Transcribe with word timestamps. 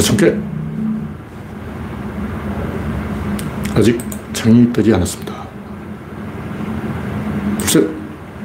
참깨. 0.00 0.38
아직 3.74 4.00
창이 4.32 4.72
뜨지 4.72 4.94
않았습니다. 4.94 5.34
둘셋. 7.58 7.90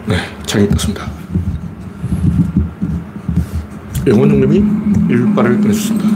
네, 0.07 0.15
창이 0.45 0.67
떴습니다. 0.69 1.07
영원용님이 4.07 4.63
일발을 5.09 5.59
꺼내주습니다 5.61 6.07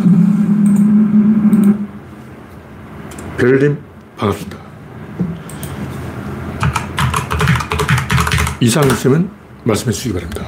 별님, 3.37 3.77
반갑습니다. 4.17 4.57
이상 8.61 8.85
있으면 8.85 9.29
말씀해 9.63 9.91
주시기 9.91 10.13
바랍니다. 10.13 10.45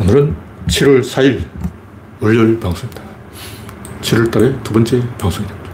오늘은 0.00 0.36
7월 0.68 1.00
4일 1.00 1.44
월요일 2.20 2.60
방송입니다. 2.60 3.05
7월 4.06 4.30
달에 4.30 4.54
두 4.62 4.72
번째 4.72 5.02
방송이 5.18 5.48
됩니다. 5.48 5.70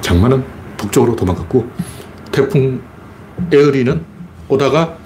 장마는 0.00 0.42
북쪽으로 0.78 1.14
도망갔고 1.14 1.70
태풍 2.30 2.80
에어리는 3.52 4.02
오다가 4.48 4.96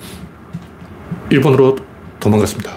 일본으로 1.29 1.77
도망갔습니다. 2.21 2.71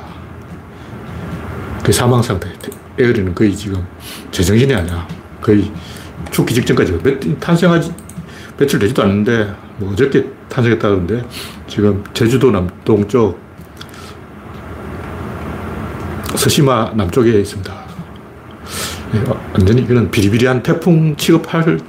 그 1.84 1.92
사망 1.92 2.22
상태. 2.24 2.50
에어리는 2.98 3.36
거의 3.36 3.56
지금 3.56 3.86
제정신이 4.32 4.74
아니야. 4.74 5.08
거의 5.40 5.72
죽기 6.32 6.56
직전까지. 6.56 7.38
탄생하지 7.40 7.94
며칠 8.58 8.80
되지도 8.80 9.04
않는데 9.04 9.54
뭐 9.78 9.94
어저께 9.94 10.28
탄생했다는데 10.50 11.24
지금 11.68 12.04
제주도 12.16 12.50
남동쪽 12.50 13.40
서시마 16.36 16.94
남쪽에 16.96 17.40
있습니다. 17.40 17.79
예, 19.16 19.24
완전히 19.54 19.82
이거는 19.82 20.12
비리비리한 20.12 20.62
태풍 20.62 21.16
취급할 21.16 21.80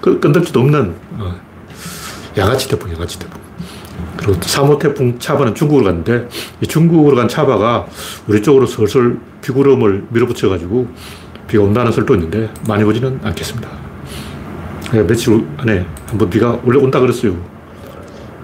끈덕지도 0.00 0.60
없는 0.60 0.94
어, 1.18 1.34
양아치 2.36 2.68
태풍, 2.68 2.92
양아치 2.92 3.18
태풍. 3.18 3.40
그리고 4.16 4.34
3호 4.40 4.78
태풍 4.78 5.18
차바는 5.18 5.54
중국으로 5.54 5.86
갔는데 5.86 6.28
이 6.60 6.66
중국으로 6.66 7.16
간 7.16 7.28
차바가 7.28 7.86
우리 8.26 8.42
쪽으로 8.42 8.66
슬슬 8.66 9.18
비구름을 9.42 10.06
밀어붙여가지고 10.10 10.88
비가 11.46 11.62
온다는 11.62 11.90
설도 11.90 12.14
있는데 12.14 12.50
많이 12.66 12.84
오지는 12.84 13.20
않겠습니다. 13.22 13.68
며칠 15.06 15.44
안에 15.58 15.86
한번 16.06 16.30
비가 16.30 16.58
원래 16.64 16.78
온다 16.78 17.00
그랬어요. 17.00 17.36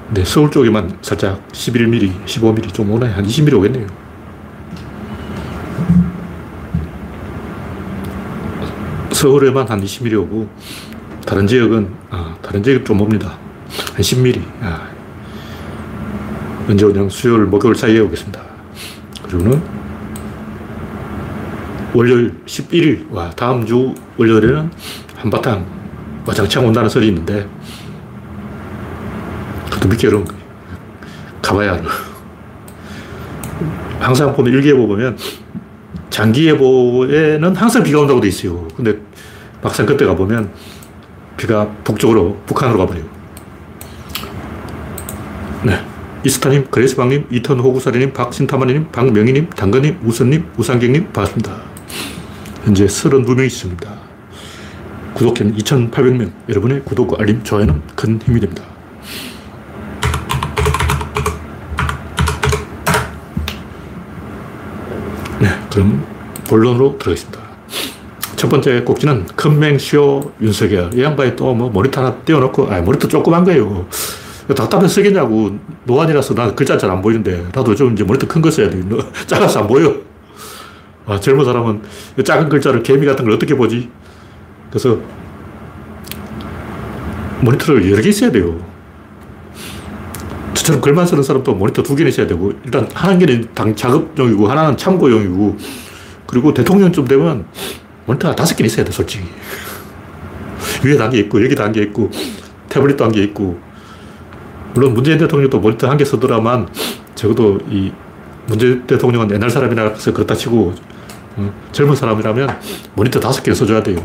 근데 0.06 0.24
서울 0.24 0.50
쪽에만 0.50 0.98
살짝 1.02 1.46
11mm, 1.52 2.24
15mm 2.26 2.72
좀 2.72 2.90
오네. 2.90 3.06
한 3.08 3.26
20mm 3.26 3.54
오겠네요. 3.54 3.86
서울에만 9.24 9.66
한 9.66 9.82
20mm 9.82 10.22
오고, 10.24 10.50
다른 11.24 11.46
지역은, 11.46 11.88
아, 12.10 12.36
다른 12.42 12.62
지역 12.62 12.84
좀 12.84 13.00
옵니다. 13.00 13.38
한 13.94 13.96
10mm. 13.96 14.42
아, 14.60 14.86
언제 16.68 16.84
오냐 16.84 17.08
수요일, 17.08 17.44
목요일 17.44 17.74
사이에 17.74 18.00
오겠습니다. 18.00 18.38
그리고는 19.22 19.62
월요일 21.94 22.34
11일, 22.44 23.10
와, 23.10 23.30
다음 23.30 23.64
주 23.64 23.94
월요일에는 24.18 24.70
한바탕 25.16 25.64
와장창 26.26 26.66
온다는 26.66 26.90
설이 26.90 27.08
있는데, 27.08 27.48
그것도 29.70 29.88
믿기 29.88 30.06
어려운 30.06 30.26
거예요. 30.26 30.42
가봐야 31.40 31.72
알아. 31.72 31.84
항상 34.00 34.34
보면 34.36 34.52
일기예보 34.52 34.86
보면 34.86 35.16
장기예보에는 36.10 37.56
항상 37.56 37.82
비가 37.82 38.00
온다고 38.00 38.20
돼 38.20 38.28
있어요. 38.28 38.68
근데 38.76 39.00
막상 39.64 39.86
그때 39.86 40.04
가보면 40.04 40.52
비가 41.38 41.66
북쪽으로, 41.84 42.36
북한으로 42.44 42.80
가버려요. 42.80 43.04
네. 45.64 45.82
이스타님, 46.22 46.66
그레스방님, 46.70 47.28
이턴 47.30 47.60
호구사리님, 47.60 48.12
박신타마님, 48.12 48.92
박명희님, 48.92 49.48
당근님, 49.50 50.00
우선님, 50.04 50.50
우상경님, 50.58 51.12
반갑습니다. 51.14 51.62
현재 52.64 52.84
32명이 52.84 53.46
있습니다. 53.46 53.90
구독자는 55.14 55.56
2,800명. 55.56 56.30
여러분의 56.50 56.84
구독과 56.84 57.16
알림, 57.20 57.42
좋아요는 57.42 57.80
큰 57.96 58.20
힘이 58.20 58.40
됩니다. 58.40 58.64
네, 65.40 65.48
그럼 65.72 66.06
본론으로 66.48 66.98
들어가겠습니다. 66.98 67.43
첫 68.44 68.50
번째 68.50 68.82
꼭지는 68.82 69.24
큰맹쇼 69.24 70.32
윤석열. 70.42 70.90
이 70.92 71.02
양반이 71.02 71.34
또 71.34 71.54
뭐 71.54 71.70
모니터 71.70 72.02
하나 72.02 72.14
띄워놓고, 72.26 72.70
아, 72.70 72.78
모니터 72.82 73.08
조그만 73.08 73.42
거예요. 73.42 73.86
답답해 74.54 74.86
쓰겠냐고. 74.86 75.58
노안이라서 75.84 76.34
나 76.34 76.54
글자 76.54 76.76
잘 76.76 76.90
안 76.90 77.00
보이는데, 77.00 77.46
나도 77.54 77.74
좀 77.74 77.94
이제 77.94 78.04
모니터 78.04 78.26
큰 78.26 78.42
거 78.42 78.50
써야 78.50 78.68
돼. 78.68 78.82
작아서 79.26 79.60
안 79.60 79.66
보여. 79.66 79.96
아, 81.06 81.18
젊은 81.18 81.42
사람은 81.42 81.80
작은 82.22 82.50
글자를 82.50 82.82
개미 82.82 83.06
같은 83.06 83.24
걸 83.24 83.32
어떻게 83.32 83.54
보지? 83.54 83.88
그래서 84.68 84.98
모니터를 87.40 87.90
여러 87.90 88.02
개 88.02 88.10
있어야 88.10 88.30
돼요. 88.30 88.60
저처럼 90.52 90.82
글만 90.82 91.06
쓰는 91.06 91.22
사람도 91.22 91.54
모니터 91.54 91.82
두 91.82 91.96
개는 91.96 92.10
있어야 92.10 92.26
되고, 92.26 92.52
일단 92.62 92.86
한 92.92 93.18
개는 93.18 93.48
당 93.54 93.74
작업용이고, 93.74 94.46
하나는 94.48 94.76
참고용이고, 94.76 95.56
그리고 96.26 96.52
대통령쯤 96.52 97.06
되면 97.06 97.46
모니터가 98.06 98.34
다섯 98.34 98.54
개 98.56 98.64
있어야 98.64 98.84
돼, 98.84 98.92
솔직히. 98.92 99.24
위에 100.84 100.96
단계 100.96 101.18
있고, 101.20 101.42
여기 101.44 101.54
단계 101.54 101.82
있고, 101.82 102.10
태블릿도 102.68 103.04
한 103.04 103.12
개 103.12 103.22
있고, 103.22 103.58
물론 104.74 104.92
문재인 104.94 105.18
대통령도 105.18 105.60
모니터 105.60 105.88
한 105.88 105.96
개 105.96 106.04
쓰더라만, 106.04 106.68
적어도 107.14 107.58
이 107.70 107.92
문재인 108.46 108.86
대통령은 108.86 109.30
옛날 109.30 109.48
사람이라서 109.50 110.12
그렇다 110.12 110.34
치고, 110.34 110.74
어, 111.36 111.52
젊은 111.72 111.96
사람이라면 111.96 112.58
모니터 112.94 113.20
다섯 113.20 113.42
개 113.42 113.52
써줘야 113.54 113.82
돼요. 113.82 113.98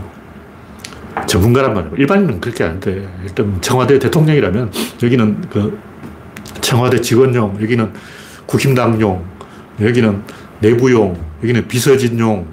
전문가란 1.28 1.74
말이에요. 1.74 1.96
일반인은 1.98 2.40
그렇게 2.40 2.64
안 2.64 2.80
돼. 2.80 3.08
일단 3.24 3.58
청와대 3.62 4.00
대통령이라면 4.00 4.72
여기는 5.04 5.42
그 5.50 5.78
청와대 6.62 7.02
직원용, 7.02 7.58
여기는 7.62 7.92
국힘당용, 8.46 9.24
여기는 9.82 10.24
내부용, 10.60 11.20
여기는 11.44 11.68
비서진용, 11.68 12.48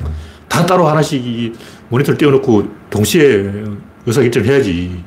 다 0.57 0.65
따로 0.65 0.89
하나씩 0.89 1.53
모니터를 1.91 2.17
띄워놓고 2.17 2.67
동시에 2.89 3.53
의사결정을 4.07 4.49
해야지. 4.49 5.05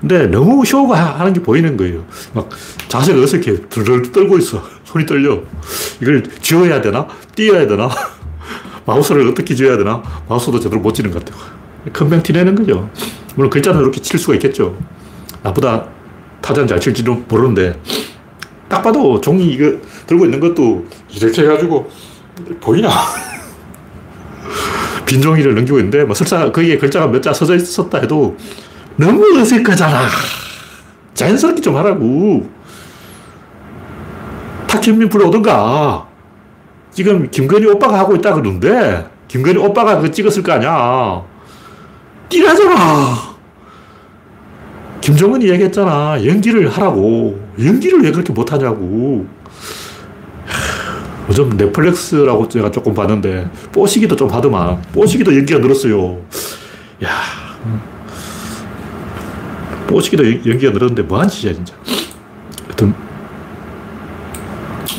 근데 0.00 0.26
너무 0.26 0.64
쇼가 0.64 1.20
하는 1.20 1.32
게 1.32 1.40
보이는 1.40 1.76
거예요. 1.76 2.04
막 2.32 2.48
자세가 2.88 3.22
어색해. 3.22 3.68
들들 3.68 4.10
떨고 4.10 4.38
있어. 4.38 4.60
손이 4.84 5.06
떨려. 5.06 5.40
이걸 6.02 6.24
쥐어야 6.40 6.80
되나? 6.80 7.06
띄어야 7.36 7.68
되나? 7.68 7.88
마우스를 8.84 9.28
어떻게 9.28 9.54
쥐어야 9.54 9.76
되나? 9.76 10.02
마우스도 10.28 10.58
제대로 10.58 10.80
못 10.80 10.92
쥐는 10.92 11.12
것 11.12 11.24
같아요. 11.24 11.40
큰병 11.92 12.24
티내는 12.24 12.56
거죠. 12.56 12.90
물론 13.36 13.48
글자는 13.48 13.80
이렇게 13.80 14.00
칠 14.00 14.18
수가 14.18 14.34
있겠죠. 14.34 14.76
나보다 15.44 15.86
타자는 16.40 16.66
잘 16.66 16.80
칠지도 16.80 17.24
모르는데, 17.28 17.80
딱 18.68 18.82
봐도 18.82 19.20
종이 19.20 19.46
이거 19.52 19.76
들고 20.06 20.24
있는 20.24 20.40
것도 20.40 20.84
이렇게 21.14 21.42
해가지고, 21.42 21.88
보이나? 22.60 22.90
빈 25.06 25.22
종이를 25.22 25.54
넘기고 25.54 25.78
있는데, 25.78 26.04
뭐 26.04 26.14
설사 26.14 26.50
거기에 26.50 26.76
글자가 26.78 27.06
몇 27.06 27.22
자 27.22 27.32
써져 27.32 27.54
있었다 27.54 27.98
해도 27.98 28.36
너무 28.96 29.24
어색하잖아. 29.40 30.00
자연스럽게 31.14 31.60
좀 31.62 31.76
하라고. 31.76 32.48
탁현민 34.66 35.08
불러오던가. 35.08 36.06
지금 36.92 37.30
김건희 37.30 37.66
오빠가 37.66 37.98
하고 37.98 38.14
있다 38.16 38.34
그러는데, 38.34 39.06
김건희 39.28 39.58
오빠가 39.58 39.98
그 40.00 40.10
찍었을 40.10 40.42
거 40.42 40.52
아니야. 40.52 41.22
띠라잖아. 42.28 43.36
김정은이 45.00 45.48
얘기했잖아. 45.48 46.24
연기를 46.24 46.68
하라고. 46.68 47.38
연기를 47.62 48.02
왜 48.02 48.10
그렇게 48.10 48.32
못하냐고. 48.32 49.26
요즘 51.28 51.50
넷플릭스라고 51.56 52.48
제가 52.48 52.70
조금 52.70 52.94
봤는데, 52.94 53.48
뽀시기도 53.72 54.14
좀 54.14 54.28
하더만. 54.30 54.80
뽀시기도 54.92 55.34
연기가 55.36 55.58
늘었어요. 55.58 56.20
야 57.04 57.10
뽀시기도 59.88 60.24
연기가 60.48 60.72
늘었는데 60.72 61.02
뭐한 61.02 61.28
짓이야, 61.28 61.52
진짜. 61.54 61.74
하여튼, 62.64 62.94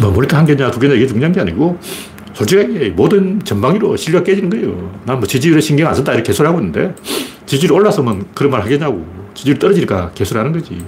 뭐, 0.02 0.12
모니터 0.12 0.38
한 0.38 0.46
개냐, 0.46 0.70
두 0.72 0.80
개냐, 0.80 0.94
이게 0.96 1.08
중요한 1.08 1.32
게 1.32 1.42
아니고, 1.42 1.78
솔직하게 2.34 2.90
모든 2.92 3.44
전방위로 3.44 3.96
실력 3.98 4.24
깨지는 4.26 4.50
거예요. 4.50 4.92
난 5.06 5.18
뭐 5.18 5.28
지지율에 5.28 5.60
신경 5.60 5.88
안 5.88 5.96
쓴다 5.96 6.14
이렇게 6.14 6.28
개소리하고 6.28 6.60
있는데 6.60 6.94
지지율이 7.48 7.74
올라서면 7.74 8.28
그런 8.36 8.52
말 8.52 8.62
하겠냐고. 8.62 9.04
지지율 9.34 9.58
떨어지니까 9.58 10.12
개소리하는 10.14 10.52
거지. 10.54 10.86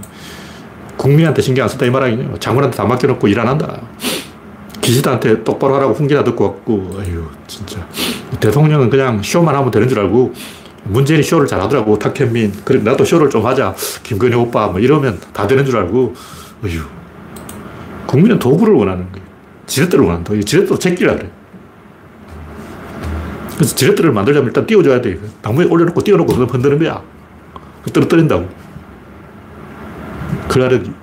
국민한테 0.95 1.41
신경 1.41 1.63
안 1.63 1.69
쓴다 1.69 1.87
이 1.87 1.89
말 1.89 2.03
아니냐. 2.03 2.35
장관한테 2.39 2.77
다 2.77 2.85
맡겨놓고 2.85 3.27
일 3.29 3.39
안 3.39 3.47
한다. 3.47 3.81
기시다한테 4.81 5.43
똑바로 5.43 5.75
하라고 5.75 5.93
훈계나 5.93 6.23
듣고 6.23 6.43
왔고, 6.45 6.97
아유, 6.99 7.25
진짜. 7.47 7.85
대통령은 8.39 8.89
그냥 8.89 9.21
쇼만 9.21 9.55
하면 9.55 9.71
되는 9.71 9.87
줄 9.87 9.99
알고 9.99 10.33
문재인이 10.83 11.23
쇼를 11.23 11.47
잘하더라고. 11.47 11.99
탁현민. 11.99 12.53
그래, 12.63 12.79
나도 12.81 13.05
쇼를 13.05 13.29
좀 13.29 13.45
하자. 13.45 13.75
김건희 14.03 14.35
오빠. 14.35 14.67
뭐 14.67 14.79
이러면 14.79 15.19
다 15.33 15.45
되는 15.45 15.65
줄 15.65 15.77
알고. 15.77 16.13
어휴. 16.63 16.81
국민은 18.07 18.39
도구를 18.39 18.73
원하는 18.73 19.11
거예요. 19.11 19.27
지렛대를 19.67 20.03
원한다. 20.05 20.33
지렛대로 20.43 20.79
제끼라 20.79 21.15
그래. 21.15 21.29
그래서 23.55 23.75
지렛대를 23.75 24.11
만들려면 24.11 24.47
일단 24.47 24.65
띄워줘야 24.65 25.01
돼. 25.01 25.19
나무에 25.41 25.65
올려놓고 25.65 26.01
띄워놓고 26.01 26.33
흔드는 26.33 26.79
거야. 26.79 27.03
떨어뜨린다고. 27.93 28.49
그날은, 30.47 30.93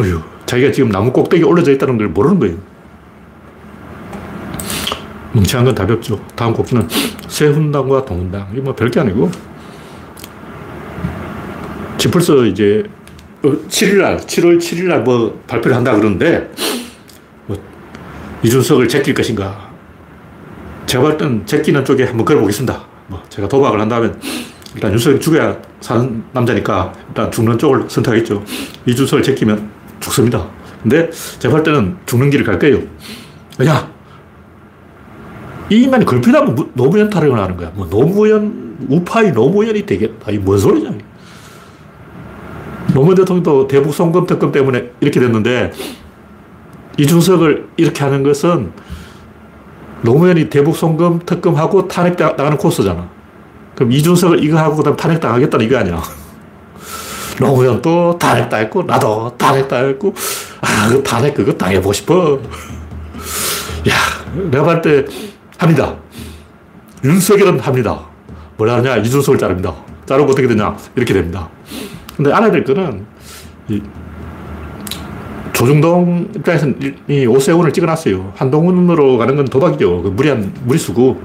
어휴, 0.00 0.20
자기가 0.46 0.72
지금 0.72 0.90
나무 0.90 1.12
꼭대기에 1.12 1.46
올려져 1.46 1.70
있다는 1.72 1.98
걸 1.98 2.08
모르는 2.08 2.40
거예요. 2.40 2.56
뭉치한 5.32 5.64
건 5.64 5.74
답이 5.74 5.92
없죠. 5.92 6.20
다음 6.34 6.52
곡기는 6.52 6.88
새훈당과 7.28 8.04
동훈당. 8.04 8.48
이게 8.52 8.60
뭐 8.60 8.74
별게 8.74 9.00
아니고. 9.00 9.30
지금 11.98 12.12
벌써 12.12 12.44
이제 12.46 12.82
7일날, 13.42 14.14
어, 14.14 14.16
7월 14.16 14.58
7일날 14.58 15.00
뭐 15.02 15.40
발표를 15.46 15.76
한다 15.76 15.94
그러는데, 15.94 16.50
뭐 17.46 17.56
이준석을 18.42 18.88
제낄 18.88 19.14
것인가. 19.14 19.70
제가 20.86 21.04
볼 21.04 21.16
때는 21.16 21.46
제끼는 21.46 21.84
쪽에 21.84 22.04
한번 22.04 22.24
걸어보겠습니다. 22.24 22.84
뭐 23.06 23.22
제가 23.28 23.46
도박을 23.48 23.80
한다면 23.80 24.20
일단 24.74 24.92
윤석을 24.92 25.20
죽여야 25.20 25.56
사는 25.80 26.22
남자니까 26.32 26.92
일단 27.08 27.30
죽는 27.30 27.58
쪽을 27.58 27.88
선택하겠죠. 27.88 28.44
이준석을 28.86 29.22
제끼면 29.22 29.70
죽습니다. 30.00 30.48
근데 30.82 31.10
제가 31.38 31.54
볼 31.54 31.62
때는 31.62 31.96
죽는 32.06 32.30
길을 32.30 32.44
갈 32.44 32.58
거예요. 32.58 32.78
왜냐? 33.58 33.99
이 35.70 35.82
인간이 35.82 36.04
걸핏하면 36.04 36.72
노무현 36.74 37.08
타령을 37.08 37.38
하는 37.38 37.56
거야. 37.56 37.70
뭐 37.74 37.88
노무현, 37.88 38.76
우파의 38.88 39.32
노무현이 39.32 39.86
되겠다. 39.86 40.32
이뭔 40.32 40.58
소리냐. 40.58 40.92
노무현 42.92 43.14
대통령도 43.14 43.68
대북 43.68 43.94
송금 43.94 44.26
특검 44.26 44.50
때문에 44.50 44.90
이렇게 45.00 45.20
됐는데 45.20 45.72
이준석을 46.98 47.68
이렇게 47.76 48.02
하는 48.02 48.24
것은 48.24 48.72
노무현이 50.02 50.50
대북 50.50 50.76
송금 50.76 51.20
특검하고 51.24 51.86
탄핵 51.86 52.18
나가는 52.18 52.56
코스잖아. 52.56 53.08
그럼 53.76 53.92
이준석을 53.92 54.42
이거 54.42 54.58
하고 54.58 54.76
그다음 54.76 54.96
탄핵 54.96 55.20
당하겠다는 55.20 55.66
이거 55.66 55.78
아니야. 55.78 56.02
노무현 57.38 57.80
또 57.80 58.18
탄핵 58.18 58.48
당했고 58.48 58.82
나도 58.82 59.34
탄핵 59.38 59.68
당했고 59.68 60.14
아, 60.62 60.88
그 60.88 61.02
탄핵 61.04 61.34
그거 61.34 61.52
당해보고 61.52 61.92
싶어. 61.92 62.40
야, 63.88 63.94
내가 64.50 64.64
볼때 64.64 65.04
합니다. 65.60 65.94
윤석열은 67.04 67.60
합니다. 67.60 68.00
뭘 68.56 68.70
하느냐? 68.70 68.96
이준석을 68.96 69.38
자릅니다. 69.38 69.74
자르고 70.06 70.30
어떻게 70.32 70.48
되냐? 70.48 70.74
이렇게 70.96 71.12
됩니다. 71.12 71.50
근데 72.16 72.32
알아야 72.32 72.50
될 72.50 72.64
거는, 72.64 73.04
이 73.68 73.82
조중동 75.52 76.30
입장에서는 76.34 76.96
이 77.08 77.26
오세훈을 77.26 77.74
찍어놨어요. 77.74 78.32
한동훈으로 78.36 79.18
가는 79.18 79.36
건 79.36 79.44
도박이죠. 79.44 80.02
그 80.02 80.08
무리한, 80.08 80.50
무리수고, 80.64 81.20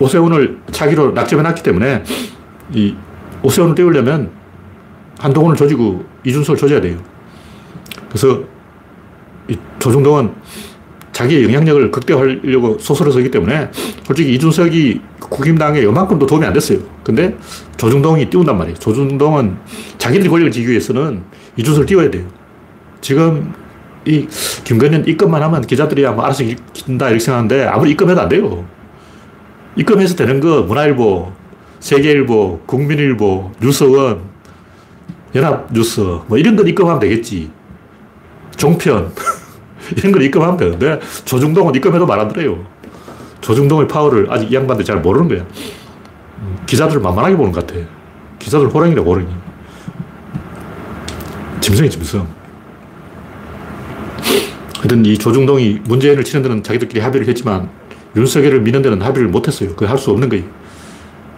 오세훈을 0.00 0.58
차기로 0.72 1.12
낙점해놨기 1.12 1.62
때문에, 1.62 2.02
이 2.72 2.96
오세훈을 3.44 3.76
띄우려면 3.76 4.32
한동훈을 5.20 5.56
조지고 5.56 6.04
이준석을 6.24 6.58
조져야 6.58 6.80
돼요. 6.80 6.98
그래서 8.08 8.42
이 9.46 9.56
조중동은 9.78 10.34
자기의 11.20 11.44
영향력을 11.44 11.90
극대화하려고 11.90 12.78
소설을 12.78 13.12
쓰기 13.12 13.30
때문에 13.30 13.70
솔직히 14.04 14.34
이준석이 14.34 15.00
국힘당에 15.20 15.82
요만큼도 15.82 16.26
도움이 16.26 16.46
안 16.46 16.52
됐어요. 16.54 16.78
근데 17.04 17.36
조중동이 17.76 18.30
띄운단 18.30 18.56
말이에요. 18.56 18.78
조중동은 18.78 19.56
자기들 19.98 20.30
권력을 20.30 20.50
지기 20.50 20.70
위해서는 20.70 21.22
이준석을 21.56 21.86
띄워야 21.86 22.10
돼요. 22.10 22.26
지금 23.02 23.52
이 24.06 24.26
김건희는 24.64 25.08
입금만 25.08 25.42
하면 25.42 25.60
기자들이 25.60 26.06
아마 26.06 26.24
알아서 26.24 26.42
읽힌다 26.42 27.08
이렇게 27.08 27.22
생각하는데 27.22 27.66
아무리 27.66 27.90
입금해도 27.90 28.18
안 28.18 28.28
돼요. 28.30 28.64
입금해서 29.76 30.16
되는 30.16 30.40
거 30.40 30.62
문화일보, 30.62 31.32
세계일보, 31.80 32.60
국민일보, 32.64 33.52
뉴스원, 33.60 34.22
연합뉴스 35.34 36.00
뭐 36.28 36.38
이런 36.38 36.56
건 36.56 36.66
입금하면 36.66 36.98
되겠지. 36.98 37.50
종편 38.56 39.12
이런 39.96 40.12
걸 40.12 40.22
입금하면 40.22 40.56
되는데 40.56 41.00
조중동은 41.24 41.74
입금해도 41.74 42.06
말 42.06 42.20
안 42.20 42.28
들어요. 42.28 42.64
조중동의 43.40 43.88
파워를 43.88 44.26
아직 44.30 44.52
이 44.52 44.54
양반들 44.54 44.84
잘 44.84 45.00
모르는 45.00 45.28
거야. 45.28 45.44
기자들을 46.66 47.00
만만하게 47.00 47.36
보는 47.36 47.52
것 47.52 47.66
같아. 47.66 47.80
기자들 48.38 48.68
호랑이라고 48.68 49.10
호랑이. 49.10 49.28
짐승이 51.60 51.88
짐승. 51.90 52.26
하여튼 54.76 55.04
이 55.04 55.16
조중동이 55.16 55.80
문재인을 55.84 56.24
치는 56.24 56.42
데는 56.42 56.62
자기들끼리 56.62 57.00
합의를 57.00 57.28
했지만 57.28 57.68
윤석열을 58.16 58.60
미는 58.60 58.82
데는 58.82 59.02
합의를 59.02 59.28
못했어요. 59.28 59.70
그거 59.70 59.86
할수 59.86 60.10
없는 60.10 60.28
거예요. 60.28 60.44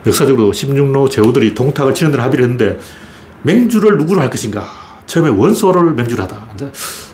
역사적으로 0.07 0.51
16로 0.51 1.11
제후들이 1.11 1.55
동탁을 1.55 1.95
치는 1.95 2.13
데는 2.13 2.25
합의를 2.25 2.45
했는데 2.45 2.79
맹주를 3.43 3.99
누구로 3.99 4.21
할 4.21 4.31
것인가? 4.31 4.65
처음에 5.07 5.29
원소를 5.31 5.93
맹주를 5.95 6.25
하다. 6.25 6.47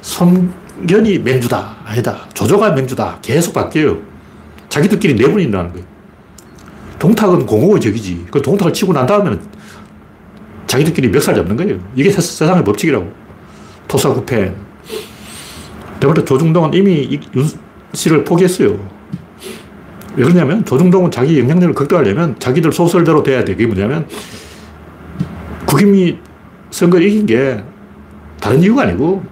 손, 0.02 0.52
연이 0.90 1.18
맹주다. 1.18 1.76
아니다. 1.84 2.26
조조가 2.34 2.72
맹주다. 2.72 3.18
계속 3.22 3.52
바뀌어요. 3.52 3.98
자기들끼리 4.68 5.14
내분이 5.14 5.44
일어나는 5.44 5.72
거예요. 5.72 5.86
동탁은 6.98 7.46
공공의 7.46 7.80
적이지. 7.80 8.26
그 8.30 8.42
동탁을 8.42 8.72
치고 8.72 8.92
난 8.92 9.06
다음에는 9.06 9.40
자기들끼리 10.66 11.08
멱살 11.08 11.34
잡는 11.34 11.56
거예요. 11.56 11.78
이게 11.94 12.10
세상의 12.10 12.64
법칙이라고. 12.64 13.10
토사구팽. 13.88 14.54
내가 16.00 16.14
볼 16.14 16.24
조중동은 16.24 16.74
이미 16.74 17.18
윤 17.34 17.48
씨를 17.92 18.24
포기했어요. 18.24 18.78
왜 20.14 20.24
그러냐면 20.24 20.64
조중동은 20.64 21.10
자기 21.10 21.38
영향력을 21.38 21.74
극대화하려면 21.74 22.38
자기들 22.38 22.72
소설대로 22.72 23.22
돼야 23.22 23.44
돼. 23.44 23.54
그게 23.54 23.66
뭐냐면 23.66 24.06
국임이 25.66 26.18
선거 26.70 26.98
이긴 26.98 27.26
게 27.26 27.62
다른 28.40 28.62
이유가 28.62 28.82
아니고 28.82 29.24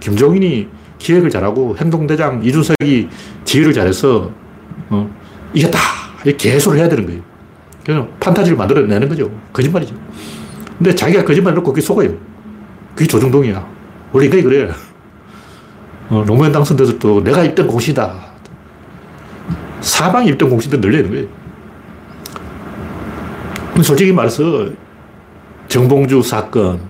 김종인이 0.00 0.68
기획을 1.04 1.28
잘하고 1.28 1.76
행동대장 1.76 2.42
이준석이 2.42 3.08
지휘를 3.44 3.74
잘해서 3.74 4.30
어, 4.88 5.10
이겼다. 5.52 5.78
이렇게 6.24 6.50
개소를 6.50 6.78
해야 6.78 6.88
되는 6.88 7.04
거예요. 7.04 7.20
그냥 7.84 8.08
판타지를 8.18 8.56
만들어내는 8.56 9.08
거죠. 9.08 9.30
거짓말이죠. 9.52 9.94
근데 10.78 10.94
자기가 10.94 11.24
거짓말 11.24 11.54
놓고 11.54 11.72
그게 11.72 11.82
속아요. 11.82 12.10
그게 12.94 13.06
조중동이야. 13.06 13.66
원래 14.12 14.24
인간이 14.24 14.42
그래. 14.42 14.70
어, 16.08 16.24
노무현 16.26 16.50
당선돼서 16.50 16.98
또 16.98 17.22
내가 17.22 17.44
1등 17.44 17.66
공신이다. 17.68 18.14
사방이 19.82 20.32
1등 20.32 20.48
공신들 20.48 20.80
늘리는 20.80 21.10
거예요. 21.10 21.26
솔직히 23.82 24.12
말해서 24.12 24.70
정봉주 25.68 26.22
사건, 26.22 26.80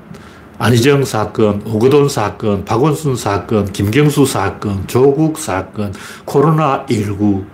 안희정 0.58 1.04
사건, 1.04 1.62
오거돈 1.66 2.08
사건, 2.08 2.64
박원순 2.64 3.16
사건, 3.16 3.72
김경수 3.72 4.24
사건, 4.24 4.86
조국 4.86 5.38
사건, 5.38 5.92
코로나19, 6.26 7.44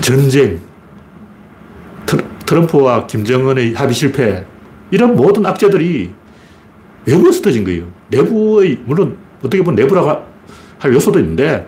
전쟁, 0.00 0.60
트럼프와 2.46 3.06
김정은의 3.06 3.74
합의 3.74 3.94
실패, 3.94 4.44
이런 4.90 5.14
모든 5.14 5.44
악재들이 5.44 6.12
외부에서 7.06 7.42
터진 7.42 7.64
거예요. 7.64 7.84
내부의, 8.08 8.80
물론 8.84 9.18
어떻게 9.40 9.62
보면 9.62 9.76
내부라고 9.76 10.22
할 10.78 10.94
요소도 10.94 11.18
있는데, 11.20 11.66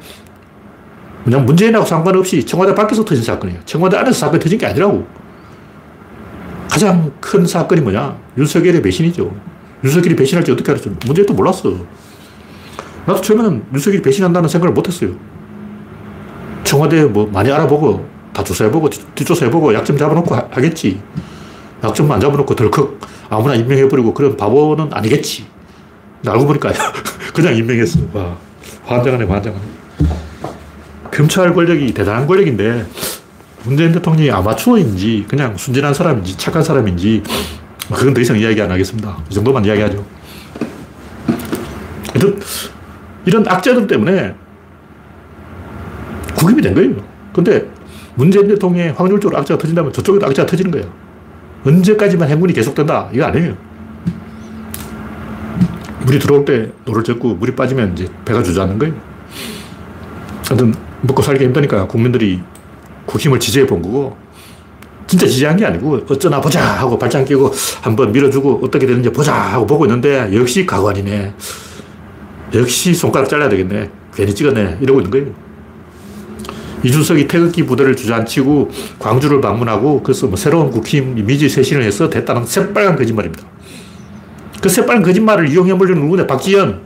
그냥 1.25 1.45
문재인하고 1.45 1.85
상관없이 1.87 2.45
청와대 2.45 2.75
밖에서 2.75 3.05
터진 3.05 3.25
사건이에요. 3.25 3.61
청와대 3.65 3.97
안에서 3.97 4.19
사건이 4.19 4.43
터진 4.43 4.59
게 4.59 4.67
아니라고. 4.67 5.07
가장 6.71 7.13
큰 7.21 7.47
사건이 7.47 7.81
뭐냐? 7.81 8.17
윤석열의 8.37 8.83
배신이죠. 8.83 9.54
윤석열이 9.83 10.17
배신할지 10.17 10.53
어떻게 10.53 10.71
알았죠? 10.71 10.91
문제도 11.07 11.33
몰랐어. 11.35 11.75
나도 13.07 13.21
처음에는 13.21 13.65
윤석열이 13.73 14.03
배신한다는 14.03 14.49
생각을 14.49 14.73
못 14.73 14.87
했어요. 14.87 15.15
청와대 16.65 17.05
뭐 17.05 17.27
많이 17.27 17.51
알아보고, 17.51 18.07
다 18.33 18.43
조사해보고, 18.43 18.91
뒷조사해보고, 19.15 19.75
약점 19.75 19.97
잡아놓고 19.97 20.35
하, 20.35 20.49
겠지 20.49 21.01
약점만 21.83 22.17
안 22.17 22.21
잡아놓고 22.21 22.55
덜컥 22.55 22.99
아무나 23.29 23.55
임명해버리고 23.55 24.15
그런 24.15 24.37
바보는 24.37 24.91
아니겠지. 24.93 25.47
알고 26.27 26.47
보니까 26.47 26.73
그냥 27.35 27.55
임명했어. 27.57 28.01
와, 28.15 28.37
환장하네, 28.85 29.25
환장하네. 29.25 29.65
검찰 31.13 31.53
권력이 31.55 31.93
대단한 31.93 32.27
권력인데, 32.27 32.87
문재인 33.65 33.93
대통령이 33.93 34.31
아마추어인지, 34.31 35.27
그냥 35.29 35.57
순진한 35.57 35.95
사람인지, 35.95 36.37
착한 36.37 36.63
사람인지, 36.63 37.23
그건 37.93 38.15
더 38.15 38.21
이상 38.21 38.39
이야기 38.39 38.61
안 38.61 38.71
하겠습니다. 38.71 39.17
이 39.31 39.35
정도만 39.35 39.65
이야기하죠. 39.65 40.05
이런 43.27 43.47
악재들 43.47 43.87
때문에 43.87 44.35
국힘이 46.35 46.63
된 46.63 46.75
거예요. 46.75 46.97
근데 47.33 47.69
문재인 48.15 48.47
대통령의 48.49 48.93
확률적으로 48.93 49.39
악재가 49.39 49.59
터진다면 49.59 49.93
저쪽에도 49.93 50.27
악재가 50.27 50.47
터지는 50.47 50.71
거예요. 50.71 50.93
언제까지만 51.65 52.29
행군이 52.29 52.53
계속된다? 52.53 53.09
이거 53.13 53.25
아니에요. 53.25 53.57
물이 56.05 56.19
들어올 56.19 56.45
때 56.45 56.71
노를 56.85 57.03
젓고 57.03 57.35
물이 57.37 57.55
빠지면 57.55 57.95
이제 57.95 58.07
배가 58.25 58.43
주저앉는 58.43 58.79
거예요. 58.79 58.95
하여튼 60.47 60.75
먹고 61.01 61.23
살기 61.23 61.45
힘드니까 61.45 61.87
국민들이 61.87 62.41
국힘을 63.07 63.41
지지해 63.41 63.67
본 63.67 63.81
거고 63.81 64.17
진짜 65.07 65.27
지지한 65.27 65.57
게 65.57 65.67
아니고 65.67 66.01
어쩌나 66.09 66.41
보자 66.41 66.61
하고 66.63 66.99
발장 66.99 67.25
끼고 67.25 67.53
한번 67.83 68.13
밀어주고 68.13 68.61
어떻게 68.65 68.87
되는지 68.87 69.11
보자 69.11 69.35
하고 69.35 69.67
보고 69.67 69.85
있는데 69.85 70.31
역시 70.35 70.65
가관이네. 70.65 71.35
역시 72.55 72.95
손가락 72.95 73.29
잘라야 73.29 73.49
되겠네. 73.49 73.91
괜히 74.15 74.35
찍었네. 74.35 74.79
이러고 74.81 75.01
있는 75.01 75.11
거예요. 75.11 75.27
이준석이 76.85 77.27
태극기 77.27 77.65
부대를 77.65 77.97
주저앉히고 77.97 78.71
광주를 78.99 79.41
방문하고 79.41 80.03
그래서 80.03 80.27
뭐 80.27 80.37
새로운 80.37 80.71
국힘 80.71 81.15
미지 81.27 81.49
쇄신을 81.49 81.83
해서 81.83 82.09
됐다는 82.11 82.45
새빨간 82.45 82.97
거짓말입니다. 82.97 83.45
그 84.61 84.69
새빨간 84.69 85.03
거짓말을 85.03 85.49
이용해 85.49 85.77
보려는 85.77 86.03
누구냐? 86.03 86.27
박지현. 86.27 86.81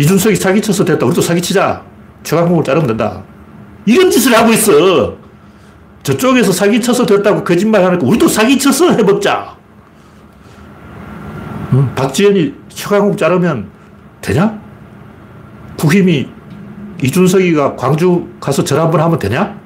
이준석이 0.00 0.36
사기쳐서 0.36 0.84
됐다. 0.84 1.06
우리도 1.06 1.20
사기치자. 1.20 1.84
최강목을 2.22 2.64
자르면 2.64 2.88
된다. 2.88 3.22
이런 3.86 4.10
짓을 4.10 4.34
하고 4.34 4.52
있어. 4.52 5.27
저쪽에서 6.12 6.52
사기쳐서 6.52 7.04
됐다고 7.04 7.44
거짓말 7.44 7.84
하니까 7.84 8.06
우리도 8.06 8.28
사기쳐서 8.28 8.92
해먹자. 8.92 9.54
응? 11.74 11.94
박지현이 11.94 12.54
최강욱 12.70 13.18
자르면 13.18 13.68
되냐? 14.22 14.58
국힘이 15.78 16.26
이준석이가 17.02 17.76
광주 17.76 18.26
가서 18.40 18.64
절 18.64 18.80
한번 18.80 19.02
하면 19.02 19.18
되냐? 19.18 19.58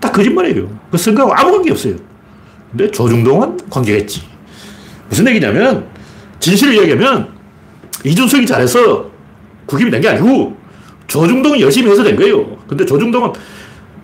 딱 0.00 0.12
거짓말이에요. 0.12 0.68
그 0.90 0.98
선거하고 0.98 1.32
아무 1.34 1.52
관계 1.52 1.70
없어요. 1.70 1.94
근데 2.70 2.90
조중동은 2.90 3.70
관계겠지. 3.70 4.22
무슨 5.08 5.26
얘기냐면 5.28 5.86
진실을 6.40 6.74
이야기하면 6.74 7.28
이준석이 8.04 8.44
잘해서 8.46 9.06
국힘이 9.64 9.90
된 9.90 10.00
게 10.02 10.08
아니고 10.08 10.56
조중동이 11.06 11.62
열심히 11.62 11.90
해서 11.90 12.02
된 12.02 12.16
거예요. 12.16 12.58
근데 12.68 12.84
조중동은 12.84 13.32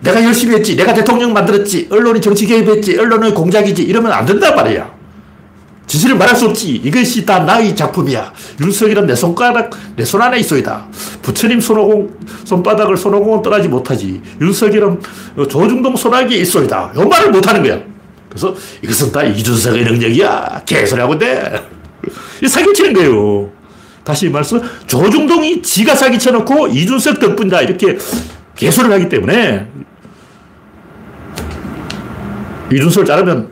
내가 0.01 0.23
열심히 0.23 0.55
했지, 0.55 0.75
내가 0.75 0.93
대통령 0.93 1.33
만들었지, 1.33 1.87
언론이 1.91 2.21
정치 2.21 2.45
개입했지, 2.45 2.97
언론의 2.97 3.33
공작이지 3.33 3.83
이러면 3.83 4.11
안 4.11 4.25
된단 4.25 4.55
말이야. 4.55 4.95
진실을 5.87 6.17
말할 6.17 6.35
수 6.35 6.45
없지. 6.47 6.75
이것이 6.83 7.25
다 7.25 7.39
나의 7.39 7.73
작품이야. 7.75 8.33
윤석열은 8.59 9.07
내 9.07 9.15
손가락, 9.15 9.69
내 9.95 10.03
손 10.03 10.21
안에 10.21 10.37
있어이다. 10.39 10.85
부처님 11.21 11.61
손오공, 11.61 12.13
손바닥을 12.43 12.97
손오공은 12.97 13.41
떠나지 13.41 13.69
못하지. 13.69 14.21
윤석열은 14.41 15.01
조중동 15.49 15.95
손아귀에 15.95 16.39
있어이다. 16.39 16.91
이 16.95 16.99
말을 17.05 17.31
못하는 17.31 17.63
거야. 17.63 17.79
그래서 18.27 18.53
이것은 18.83 19.11
다 19.13 19.23
이준석의 19.23 19.85
능력이야. 19.85 20.63
개소리하고 20.65 21.13
있네. 21.13 21.53
이 22.43 22.47
사기치는 22.47 22.93
거예요. 22.93 23.49
다시 24.03 24.29
말해서 24.29 24.61
조중동이 24.87 25.61
지가 25.61 25.95
사기쳐놓고 25.95 26.67
이준석 26.67 27.19
덕분이다. 27.19 27.61
이렇게 27.61 27.97
개소리를 28.57 28.93
하기 28.95 29.09
때문에 29.09 29.67
이준석을 32.71 33.05
자르면 33.05 33.49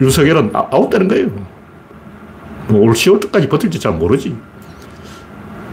윤석열은 0.00 0.50
아, 0.52 0.66
아웃되는 0.70 1.08
거예요. 1.08 1.30
뭐올 2.68 2.92
10월까지 2.92 3.48
버틸지 3.48 3.80
잘 3.80 3.92
모르지. 3.92 4.36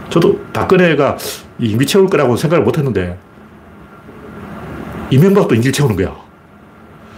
저도 0.08 0.40
박근혜가 0.52 1.18
임기 1.58 1.84
채울 1.84 2.06
거라고 2.08 2.36
생각을 2.36 2.64
못 2.64 2.78
했는데 2.78 3.18
이명박도 5.10 5.54
임기 5.54 5.72
채우는 5.72 5.96
거야. 5.96 6.16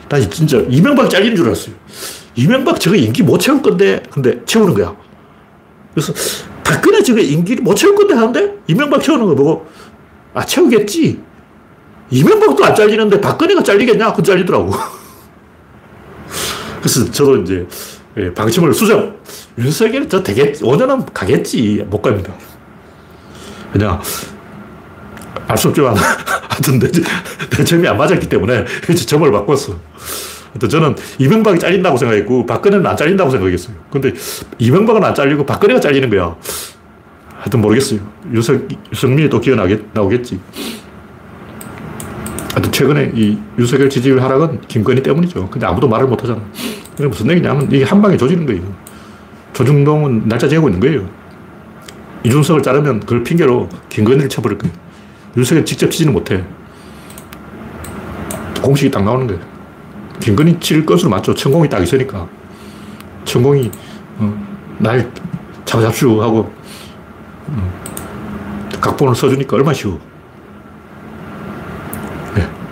나 0.08 0.18
진짜 0.20 0.58
이명박 0.68 1.08
잘리는 1.10 1.36
줄 1.36 1.46
알았어요. 1.46 1.74
이명박 2.34 2.80
저거 2.80 2.96
임기 2.96 3.22
못 3.22 3.38
채울 3.38 3.62
건데, 3.62 4.02
근데 4.10 4.44
채우는 4.44 4.74
거야. 4.74 4.94
그래서 5.94 6.12
박근혜 6.62 7.02
저거 7.02 7.20
임기를 7.20 7.62
못 7.62 7.74
채울 7.74 7.94
건데 7.94 8.14
하는데 8.14 8.56
이명박 8.66 9.02
채우는 9.02 9.26
거 9.26 9.34
보고, 9.34 9.66
아, 10.36 10.44
채우겠지. 10.44 11.18
이명박도 12.10 12.62
안 12.62 12.74
잘리는데 12.74 13.22
박근혜가 13.22 13.62
잘리겠냐? 13.62 14.12
그 14.12 14.22
잘리더라고. 14.22 14.70
그래서 16.78 17.10
저도 17.10 17.38
이제 17.38 17.66
예, 18.18 18.32
방침을 18.34 18.74
수정. 18.74 19.16
윤석열 19.56 20.06
저 20.10 20.22
되겠지. 20.22 20.62
5년은 20.62 21.06
가겠지. 21.14 21.86
못 21.88 22.02
갑니다. 22.02 22.34
그냥 23.72 23.98
알수 25.48 25.68
없지만 25.68 25.96
하여튼 25.96 26.80
내, 26.80 26.90
내 26.90 27.64
점이 27.64 27.88
안 27.88 27.96
맞았기 27.96 28.28
때문에 28.28 28.66
점을 29.06 29.32
바꿨어. 29.32 29.74
저는 30.68 30.96
이명박이 31.18 31.58
잘린다고 31.58 31.96
생각했고 31.96 32.44
박근혜는 32.44 32.86
안 32.86 32.94
잘린다고 32.94 33.30
생각했어요. 33.30 33.74
근데 33.90 34.12
이명박은 34.58 35.02
안 35.02 35.14
잘리고 35.14 35.46
박근혜가 35.46 35.80
잘리는 35.80 36.10
거야. 36.10 36.36
하여튼 37.38 37.60
모르겠어요. 37.60 38.00
유석, 38.32 38.68
유석민이 38.92 39.28
또 39.28 39.40
기어 39.40 39.54
나오겠지. 39.92 40.40
하여튼 42.52 42.72
최근에 42.72 43.12
이 43.14 43.38
윤석열 43.58 43.90
지지율 43.90 44.22
하락은 44.22 44.62
김건희 44.62 45.02
때문이죠. 45.02 45.48
근데 45.50 45.66
아무도 45.66 45.88
말을 45.88 46.06
못 46.06 46.22
하잖아. 46.22 46.40
그게 46.96 47.06
무슨 47.06 47.30
얘기냐면 47.30 47.70
이게 47.70 47.84
한 47.84 48.00
방에 48.00 48.16
조지는 48.16 48.46
거예요. 48.46 48.62
조중동은 49.52 50.26
날짜 50.26 50.48
정하고 50.48 50.68
있는 50.68 50.80
거예요. 50.80 51.08
이준석을 52.24 52.62
자르면 52.62 53.00
그걸 53.00 53.22
핑계로 53.22 53.68
김건희를 53.90 54.28
쳐버릴 54.28 54.58
거예요. 54.58 54.74
윤석열 55.36 55.64
직접 55.64 55.90
치지는 55.90 56.12
못해. 56.12 56.42
공식이 58.62 58.90
딱 58.90 59.04
나오는 59.04 59.26
거예요. 59.26 59.40
김건희 60.20 60.58
칠 60.58 60.84
것으로 60.84 61.10
맞죠. 61.10 61.34
천공이 61.34 61.68
딱 61.68 61.82
있으니까. 61.82 62.26
천공이, 63.24 63.70
어, 64.18 64.46
날 64.78 65.10
잡아잡슈 65.66 66.22
하고, 66.22 66.38
어, 66.38 66.55
각본을 68.80 69.14
써주니까 69.14 69.56
얼마나 69.56 69.74
쉬워. 69.74 69.98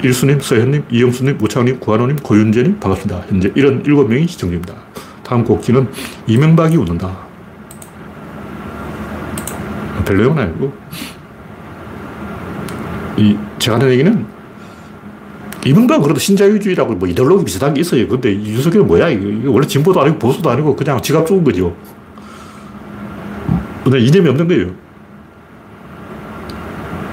1수님, 0.03 0.41
서현님, 0.41 0.85
이영수님, 0.91 1.39
우창님, 1.41 1.81
구한호님, 1.81 2.17
고윤재님 2.17 2.79
반갑습니다. 2.79 3.25
현재 3.29 3.51
77명이 3.53 4.29
시청 4.29 4.51
중입니다. 4.51 4.75
다음 5.23 5.43
곡지는 5.45 5.89
이명박이 6.27 6.77
웃는다. 6.77 7.25
별 10.05 10.19
내용은 10.19 10.39
아니고 10.39 10.75
이 13.17 13.39
제가 13.59 13.77
하는 13.77 13.91
얘기는 13.91 14.27
이명박 15.65 16.03
그래도 16.03 16.21
신자유주의라고 16.21 16.97
뭐 16.97 17.09
이데올로기 17.09 17.47
비슷한 17.47 17.73
게 17.73 17.81
있어요. 17.81 18.07
근데 18.07 18.35
윤석열은 18.35 18.87
뭐야? 18.87 19.09
이거 19.09 19.51
원래 19.51 19.67
진보도 19.67 20.03
아니고 20.03 20.19
보수도 20.19 20.51
아니고 20.51 20.77
그냥 20.77 21.01
지갑 21.01 21.27
죽은 21.27 21.43
거죠. 21.43 21.75
근데 23.85 24.01
이념이 24.01 24.29
없는 24.31 24.49
거예요. 24.49 24.71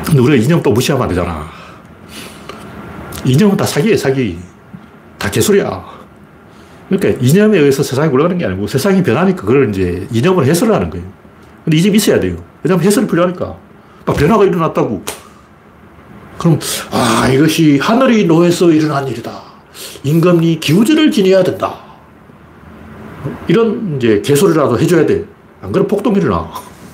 근데 0.06 0.20
우리가 0.22 0.44
이념 0.44 0.64
또 0.64 0.72
무시하면 0.72 1.04
안 1.04 1.10
되잖아. 1.10 1.50
이념은 3.26 3.58
다 3.58 3.66
사기예요, 3.66 3.98
사기. 3.98 4.40
다 5.18 5.30
개소리야. 5.30 5.84
그러니까 6.90 7.24
이념에 7.24 7.60
의해서 7.60 7.84
세상이 7.84 8.10
굴러가는 8.10 8.38
게 8.38 8.46
아니고 8.46 8.68
세상이 8.68 9.04
변하니까 9.04 9.42
그걸 9.42 9.70
이제 9.70 10.08
이념을 10.12 10.46
해설을 10.46 10.74
하는 10.74 10.90
거예요. 10.90 11.06
근데 11.64 11.78
이념이 11.78 11.98
있어야 11.98 12.20
돼요. 12.20 12.38
왜냐하면 12.64 12.86
해설이 12.86 13.08
필요하니까. 13.08 13.56
막 14.06 14.16
변화가 14.16 14.46
일어났다고. 14.46 15.04
그럼, 16.38 16.60
아, 16.90 17.28
이것이 17.28 17.78
하늘이 17.78 18.26
노해서 18.26 18.72
일어난 18.72 19.08
일이다. 19.08 19.32
임금이 20.04 20.60
기우제를 20.60 21.12
지내야 21.12 21.44
된다. 21.44 21.76
이런 23.48 23.98
이제 23.98 24.22
개소리라도 24.26 24.80
해줘야 24.80 25.06
돼. 25.06 25.26
안 25.62 25.72
그러면 25.72 25.88
폭동이 25.88 26.18
일어나. 26.18 26.50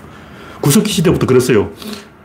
구석기 0.62 0.92
시대부터 0.92 1.26
그랬어요. 1.26 1.72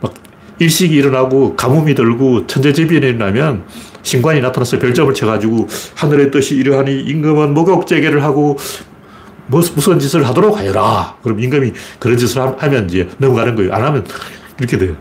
막 0.01 0.13
일식이 0.59 0.95
일어나고 0.95 1.55
가뭄이 1.55 1.95
들고 1.95 2.47
천재지변이 2.47 3.07
일어나면 3.07 3.63
신관이 4.01 4.41
나타나서 4.41 4.79
별점을 4.79 5.13
쳐가지고 5.13 5.67
하늘의 5.95 6.31
뜻이 6.31 6.55
이러하니 6.55 7.01
임금은 7.01 7.53
목욕제계를 7.53 8.23
하고 8.23 8.57
뭐, 9.47 9.61
무슨 9.75 9.99
짓을 9.99 10.27
하도록 10.27 10.57
하여라. 10.57 11.17
그럼 11.23 11.39
임금이 11.39 11.73
그런 11.99 12.17
짓을 12.17 12.41
하면 12.41 12.85
이제 12.89 13.09
넘어가는 13.17 13.55
거예요. 13.55 13.73
안 13.73 13.83
하면 13.83 14.05
이렇게 14.59 14.77
돼요. 14.77 14.95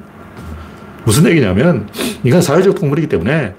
무슨 1.05 1.27
얘기냐면 1.27 1.89
인간 2.23 2.41
사회적 2.41 2.77
동물이기 2.77 3.09
때문에 3.09 3.55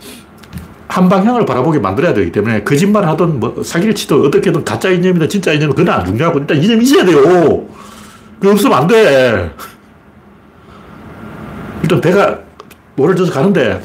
한 0.93 1.09
방향을 1.09 1.43
바라보게 1.47 1.79
만들어야 1.79 2.13
되기 2.13 2.31
때문에 2.31 2.63
거짓말 2.63 3.07
하든 3.07 3.39
뭐 3.39 3.63
사기를 3.63 3.95
치든 3.95 4.23
어떻게든 4.27 4.63
가짜 4.63 4.91
이념이든 4.91 5.27
진짜 5.27 5.51
이념은 5.51 5.73
그건 5.73 5.91
안 5.91 6.05
중요하고 6.05 6.37
일단 6.37 6.61
이념이 6.61 6.83
있어야 6.83 7.03
돼요. 7.03 7.65
그 8.39 8.51
없으면 8.51 8.77
안 8.77 8.85
돼. 8.85 9.51
일단 11.81 11.99
배가 11.99 12.37
노를 12.95 13.15
저어서 13.15 13.33
가는데 13.33 13.81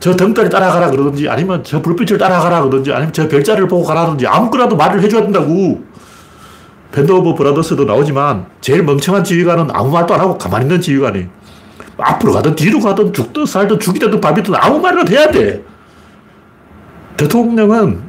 저 0.00 0.16
등까지 0.16 0.50
따라가라 0.50 0.90
그러든지 0.90 1.28
아니면 1.28 1.62
저 1.62 1.80
불빛을 1.80 2.18
따라가라 2.18 2.62
그러든지 2.62 2.92
아니면 2.92 3.12
저 3.12 3.28
별자리를 3.28 3.68
보고 3.68 3.84
가라든지 3.84 4.26
아무거나도 4.26 4.74
말을 4.74 5.00
해줘야 5.00 5.22
된다고. 5.22 5.84
밴드 6.90 7.12
오브 7.12 7.36
브라더스도 7.36 7.84
나오지만 7.84 8.46
제일 8.60 8.82
멍청한 8.82 9.22
지휘관은 9.22 9.68
아무 9.72 9.92
말도 9.92 10.12
안 10.12 10.20
하고 10.20 10.36
가만히 10.36 10.64
있는 10.64 10.80
지휘관이 10.80 11.28
앞으로 11.98 12.32
가든 12.32 12.56
뒤로 12.56 12.80
가든 12.80 13.12
죽든 13.12 13.46
살든 13.46 13.78
죽이든 13.78 14.20
밥이든 14.20 14.56
아무 14.56 14.80
말이라도 14.80 15.12
해야 15.12 15.30
돼. 15.30 15.62
대통령은 17.18 18.00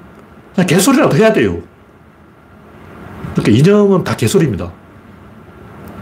개소리라도 0.68 1.18
해야 1.18 1.34
돼요. 1.34 1.62
그러니까 3.36 3.58
이념은 3.58 4.04
다 4.04 4.16
개소리입니다. 4.16 4.72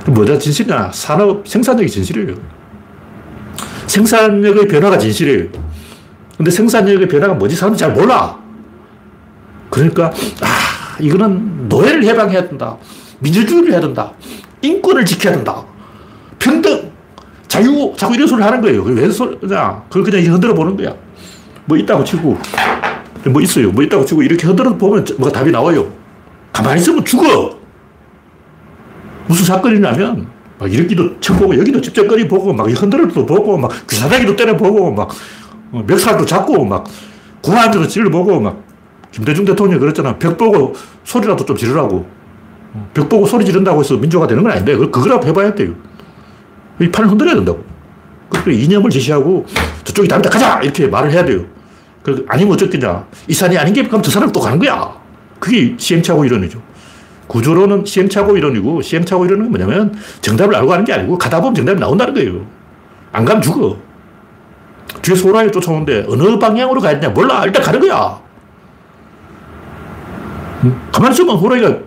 뭐가 0.08 0.38
진실이냐? 0.38 0.92
산업 0.94 1.48
생산력이 1.48 1.90
진실이에요. 1.90 2.36
생산력의 3.88 4.68
변화가 4.68 4.98
진실이에요. 4.98 5.50
근데 6.38 6.52
생산력의 6.52 7.08
변화가 7.08 7.34
뭔지 7.34 7.56
사람들이 7.56 7.80
잘 7.80 7.94
몰라. 7.94 8.38
그러니까, 9.70 10.12
아, 10.42 10.98
이거는 11.00 11.68
노예를 11.68 12.04
해방해야 12.04 12.48
된다. 12.48 12.78
민주주의를 13.20 13.72
해야 13.72 13.82
된다. 13.82 14.12
인권을 14.62 15.06
지켜야 15.06 15.34
된다. 15.36 15.64
평등, 16.40 16.92
자유, 17.48 17.94
자꾸 17.98 18.16
이런 18.16 18.28
소리를 18.28 18.46
하는 18.46 18.62
거예요. 18.62 18.84
왜 18.84 19.10
소리냐? 19.10 19.84
그걸 19.90 20.04
그냥 20.04 20.34
흔들어 20.34 20.54
보는 20.54 20.78
거야. 20.78 20.94
뭐 21.66 21.78
있다고 21.78 22.04
치고, 22.04 22.38
뭐 23.30 23.42
있어요. 23.42 23.72
뭐 23.72 23.84
있다고 23.84 24.06
치고, 24.06 24.24
이렇게 24.24 24.48
흔들어 24.48 24.76
보면 24.76 25.06
뭐가 25.18 25.32
답이 25.32 25.52
나와요. 25.52 25.92
가만히 26.54 26.82
있으면 26.82 27.04
죽어. 27.06 27.58
무슨 29.28 29.46
사건이 29.46 29.80
나면, 29.80 30.28
막 30.60 30.72
이렇게도 30.72 31.20
쳐보고, 31.20 31.58
여기도 31.58 31.82
찝쩍거리 31.82 32.28
보고, 32.28 32.54
막 32.54 32.70
흔들어도 32.70 33.26
보고, 33.26 33.58
막 33.58 33.72
귀사다기도 33.88 34.36
때려보고, 34.36 34.92
막 34.92 35.10
어, 35.72 35.84
멱살도 35.86 36.26
잡고, 36.26 36.66
막 36.66 36.86
구한테도 37.42 37.88
찔러보고, 37.88 38.40
막 38.40 38.64
김대중 39.12 39.46
대통령이 39.46 39.80
그랬잖아. 39.80 40.18
벽 40.18 40.38
보고 40.38 40.74
소리라도 41.04 41.46
좀 41.46 41.56
지르라고. 41.56 42.06
어, 42.74 42.90
벽 42.94 43.10
보고 43.10 43.26
소리 43.26 43.46
지른다고 43.46 43.82
해서 43.82 43.96
민주화가 43.96 44.28
되는 44.28 44.44
건 44.44 44.52
아닌데, 44.52 44.76
그거라도 44.76 45.28
해봐야 45.28 45.54
돼요. 45.54 45.74
이 46.80 46.90
판을 46.90 47.10
흔들어야 47.10 47.36
된다고. 47.36 47.64
그래서 48.30 48.52
이념을 48.52 48.90
제시하고 48.90 49.46
저쪽이 49.84 50.08
다르다 50.08 50.30
가자! 50.30 50.62
이렇게 50.62 50.88
말을 50.88 51.12
해야 51.12 51.24
돼요. 51.24 51.46
아니면 52.28 52.54
어쩌겠냐. 52.54 53.06
이 53.28 53.34
산이 53.34 53.58
아닌 53.58 53.74
게 53.74 53.84
그럼 53.84 54.02
저 54.02 54.12
사람 54.12 54.32
또 54.32 54.40
가는 54.40 54.58
거야. 54.60 54.96
그게 55.40 55.76
시행착오 55.78 56.26
이론이죠. 56.26 56.62
구조로는 57.28 57.84
시행착오 57.86 58.38
이론이고 58.38 58.82
시행착오 58.82 59.26
이론은 59.26 59.50
뭐냐면 59.50 59.94
정답을 60.22 60.56
알고 60.56 60.68
가는 60.70 60.86
게 60.86 60.94
아니고 60.94 61.18
가다 61.18 61.42
보면 61.42 61.56
정답이 61.56 61.80
나온다는 61.80 62.14
거예요. 62.14 62.46
안 63.12 63.26
가면 63.26 63.42
죽어. 63.42 63.78
뒤에서 65.02 65.28
호랑이 65.28 65.52
쫓아오는데 65.52 66.06
어느 66.08 66.40
방향으로 66.40 66.80
가야 66.80 67.00
되냐 67.00 67.14
몰라. 67.14 67.44
일단 67.44 67.62
가는 67.62 67.80
거야. 67.80 68.20
가만히 70.92 71.14
있으면 71.14 71.36
호랑이가 71.36 71.78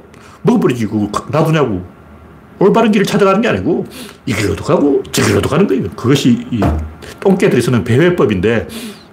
먹어버리지. 0.42 0.86
놔두냐고. 1.30 2.00
올바른 2.58 2.92
길을 2.92 3.06
찾아가는 3.06 3.40
게 3.40 3.48
아니고 3.48 3.86
이 4.26 4.34
길로도 4.34 4.62
가고 4.62 5.02
저 5.10 5.22
길로도 5.24 5.48
가는 5.48 5.66
거예요. 5.66 5.84
그것이 5.96 6.46
이 6.50 6.60
똥개들이 7.18 7.62
쓰는 7.62 7.82
배회법인데 7.84 8.68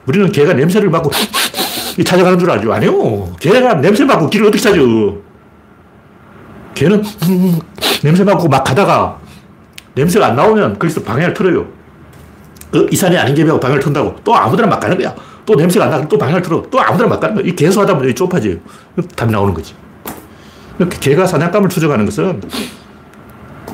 우리는 0.08 0.32
개가 0.32 0.54
냄새를 0.54 0.90
맡고 0.90 1.12
찾아가는 2.06 2.40
줄 2.40 2.50
알죠? 2.50 2.72
아니요. 2.72 3.34
개가 3.40 3.76
냄새 3.76 4.06
맡고 4.06 4.30
길을 4.30 4.48
어떻게 4.48 4.62
찾아? 4.62 4.78
개는 6.74 7.04
냄새 8.04 8.24
맡고 8.24 8.48
막 8.48 8.64
가다가 8.64 9.20
냄새가 9.96 10.28
안 10.28 10.36
나오면 10.36 10.80
거기서 10.80 11.02
방향을 11.04 11.34
틀어요. 11.34 11.62
어, 12.74 12.80
이 12.92 12.96
산이 12.96 13.18
아닌 13.18 13.34
개하고 13.36 13.60
방향을 13.60 13.82
튼다고 13.82 14.16
또 14.24 14.36
아무데나 14.36 14.68
막 14.68 14.80
가는 14.80 14.98
거야. 14.98 15.14
또 15.46 15.56
냄새가 15.56 15.86
안 15.86 15.92
나고 15.92 16.08
또 16.08 16.18
방향을 16.18 16.42
틀어. 16.42 16.62
또 16.70 16.80
아무데나 16.80 17.10
막 17.10 17.20
가는 17.20 17.36
거야. 17.36 17.46
이 17.46 17.56
개수하다 17.56 17.96
보면 17.98 18.14
좁아져요. 18.14 18.56
답이 19.16 19.32
나오는 19.32 19.54
거지. 19.54 19.74
개가 21.00 21.26
사냥감을 21.26 21.70
추적하는 21.70 22.06
것은 22.06 22.42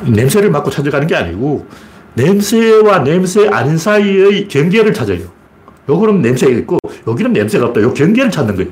냄새를 0.05 0.49
맡고 0.49 0.69
찾아가는 0.71 1.05
게 1.05 1.15
아니고 1.15 1.67
냄새와 2.13 2.99
냄새 3.03 3.49
아닌 3.49 3.77
사이의 3.77 4.47
경계를 4.47 4.93
찾아요. 4.93 5.32
요거는 5.89 6.21
냄새가 6.21 6.51
있고 6.59 6.77
여기는 7.07 7.33
냄새가 7.33 7.67
없다. 7.67 7.81
요 7.81 7.93
경계를 7.93 8.31
찾는 8.31 8.55
거예요. 8.55 8.71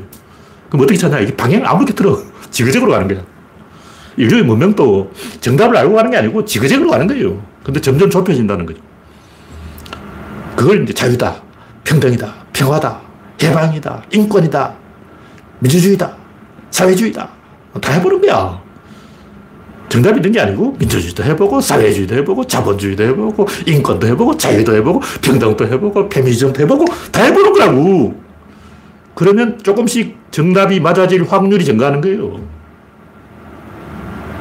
그럼 0.70 0.84
어떻게 0.84 0.98
찾냐? 0.98 1.20
이게 1.20 1.36
방향을 1.36 1.68
아무렇게 1.68 1.94
틀어. 1.94 2.18
지그재그로 2.50 2.92
가는 2.92 3.08
거야. 3.08 3.24
인류의 4.18 4.44
문명도 4.44 5.12
정답을 5.40 5.76
알고 5.78 5.96
가는 5.96 6.12
게 6.12 6.18
아니고 6.18 6.46
지그재그로 6.46 6.90
가는 6.90 7.08
거예요. 7.08 7.42
근데 7.64 7.80
점점 7.80 8.10
좁혀진다는 8.10 8.66
거죠. 8.66 8.80
그걸 10.56 10.84
이제 10.84 10.94
자유다, 10.94 11.42
평등이다, 11.84 12.34
평화다, 12.54 13.02
해방이다, 13.42 14.04
인권이다, 14.12 14.74
민주주의다, 15.60 16.16
사회주의다. 16.72 17.30
다 17.82 17.94
해보는 17.94 18.22
거야. 18.22 18.62
정답이 19.92 20.20
있는 20.20 20.32
게 20.32 20.40
아니고 20.40 20.78
민주주의도 20.80 21.22
해보고 21.22 21.60
사회주의도 21.60 22.16
해보고 22.16 22.46
자본주의도 22.46 23.04
해보고 23.04 23.46
인권도 23.68 24.08
해보고 24.08 24.38
자유도 24.38 24.74
해보고 24.78 25.02
평등도 25.22 25.68
해보고 25.68 26.08
페미니즘도 26.08 26.62
해보고 26.62 26.86
다 27.12 27.22
해보는 27.24 27.52
거라고. 27.52 28.16
그러면 29.14 29.60
조금씩 29.62 30.16
정답이 30.32 30.80
맞아질 30.80 31.26
확률이 31.26 31.66
증가하는 31.66 32.00
거예요. 32.00 32.40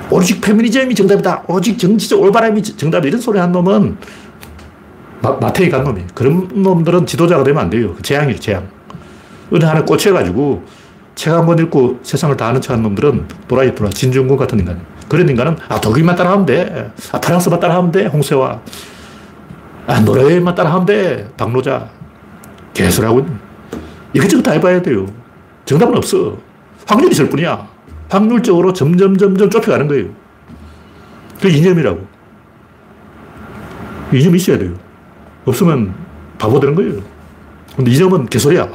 오직 0.08 0.40
페미니즘이 0.40 0.94
정답이다. 0.94 1.42
오직 1.48 1.76
정치적 1.76 2.20
올바람이 2.22 2.62
정답이다. 2.62 3.08
이런 3.08 3.20
소리 3.20 3.40
한 3.40 3.50
놈은 3.50 3.96
마, 5.22 5.32
마태이 5.32 5.68
간 5.68 5.82
놈이에요. 5.82 6.06
그런 6.14 6.48
놈들은 6.62 7.06
지도자가 7.06 7.42
되면 7.42 7.60
안 7.60 7.70
돼요. 7.70 7.96
재앙이에요, 8.02 8.38
재앙. 8.38 8.68
어느 9.50 9.64
하나 9.64 9.84
꽂혀가지고 9.84 10.62
책 11.16 11.32
한 11.32 11.44
번 11.44 11.58
읽고 11.58 11.98
세상을 12.04 12.36
다 12.36 12.46
아는 12.46 12.60
척 12.60 12.72
하는 12.72 12.84
놈들은 12.84 13.26
도라이 13.48 13.74
도라 13.74 13.90
진중권 13.90 14.36
같은 14.36 14.60
인간이에요. 14.60 14.99
그런 15.10 15.28
인간은 15.28 15.56
아 15.68 15.80
독일만 15.80 16.14
따라하면 16.14 16.46
돼. 16.46 16.92
아 17.10 17.20
프랑스만 17.20 17.58
따라하면 17.58 17.90
돼. 17.90 18.06
홍세화. 18.06 18.60
아 19.88 20.00
노르웨이만 20.00 20.54
따라하면 20.54 20.86
돼. 20.86 21.28
박노자. 21.36 21.88
개소리하고 22.72 23.26
이것저것 24.14 24.42
다 24.42 24.52
해봐야 24.52 24.80
돼요. 24.80 25.06
정답은 25.64 25.96
없어. 25.96 26.38
확률이 26.86 27.10
있을 27.10 27.28
뿐이야. 27.28 27.66
확률적으로 28.08 28.72
점점 28.72 29.16
점점 29.16 29.50
좁혀가는 29.50 29.88
거예요. 29.88 30.10
그 31.40 31.48
이념이라고. 31.48 32.06
이념이 34.12 34.36
있어야 34.36 34.58
돼요. 34.58 34.74
없으면 35.44 35.92
바보 36.38 36.60
되는 36.60 36.76
거예요. 36.76 37.02
근데 37.74 37.90
이념은 37.90 38.26
개소리야. 38.26 38.68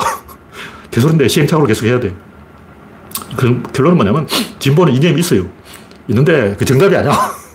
개소리인데 0.92 1.30
시행착오를 1.30 1.68
계속 1.70 1.86
해야 1.86 1.98
돼. 1.98 2.14
그 3.38 3.64
결론은 3.72 3.96
뭐냐면 3.96 4.28
진보는 4.60 4.94
이념이 4.94 5.22
있어요. 5.22 5.46
있는데 6.08 6.56
그 6.58 6.66
정답이 6.66 6.96
아니야. 6.96 7.12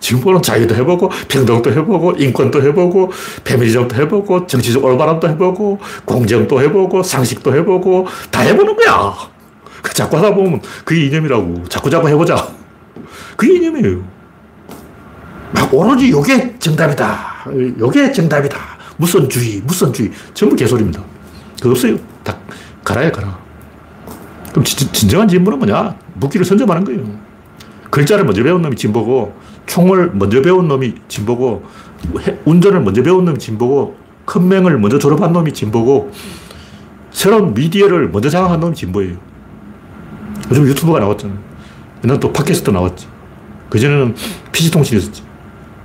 진보는 0.00 0.42
자유도 0.42 0.74
해보고, 0.74 1.08
평등도 1.28 1.70
해보고, 1.72 2.12
인권도 2.18 2.62
해보고, 2.62 3.10
페미니즘도 3.42 3.96
해보고, 3.96 4.46
정치적 4.46 4.84
올바람도 4.84 5.28
해보고, 5.30 5.78
공정도 6.04 6.60
해보고, 6.60 7.02
상식도 7.02 7.54
해보고, 7.56 8.06
다 8.30 8.42
해보는 8.42 8.76
거야. 8.76 9.14
그 9.84 9.92
자꾸 9.94 10.16
하다 10.16 10.34
보면 10.34 10.60
그게 10.84 11.06
이념이라고. 11.06 11.64
자꾸 11.68 11.90
자꾸 11.90 12.08
해보자. 12.08 12.48
그게 13.36 13.56
이념이에요. 13.56 14.02
막 15.52 15.72
오로지 15.72 16.10
요게 16.10 16.58
정답이다. 16.58 17.46
요게 17.78 18.12
정답이다. 18.12 18.58
무선주의, 18.96 19.60
무선주의. 19.64 20.10
전부 20.32 20.56
개소리입니다. 20.56 21.02
그거 21.60 21.70
없어요. 21.70 21.96
다 22.22 22.36
가라야 22.82 23.12
가라. 23.12 23.38
그럼 24.50 24.64
진, 24.64 24.90
진정한 24.92 25.28
진보는 25.28 25.58
뭐냐? 25.58 25.96
무기를 26.14 26.46
선점하는 26.46 26.84
거예요. 26.84 27.23
글자를 27.94 28.24
먼저 28.24 28.42
배운 28.42 28.60
놈이 28.60 28.74
진보고, 28.74 29.32
총을 29.66 30.10
먼저 30.14 30.42
배운 30.42 30.66
놈이 30.66 30.94
진보고, 31.06 31.62
운전을 32.44 32.80
먼저 32.80 33.04
배운 33.04 33.24
놈이 33.24 33.38
진보고, 33.38 33.96
큰 34.24 34.48
맹을 34.48 34.78
먼저 34.78 34.98
졸업한 34.98 35.32
놈이 35.32 35.52
진보고, 35.52 36.10
새로운 37.12 37.54
미디어를 37.54 38.08
먼저 38.08 38.28
장악한 38.28 38.58
놈이 38.58 38.74
진보예요. 38.74 39.16
요즘 40.50 40.66
유튜브가 40.66 40.98
나왔잖아요. 40.98 41.38
옛날 42.02 42.18
또 42.18 42.32
팟캐스트 42.32 42.70
나왔지. 42.70 43.06
그전에는 43.70 44.16
PC통신이 44.50 45.00
있었지. 45.00 45.22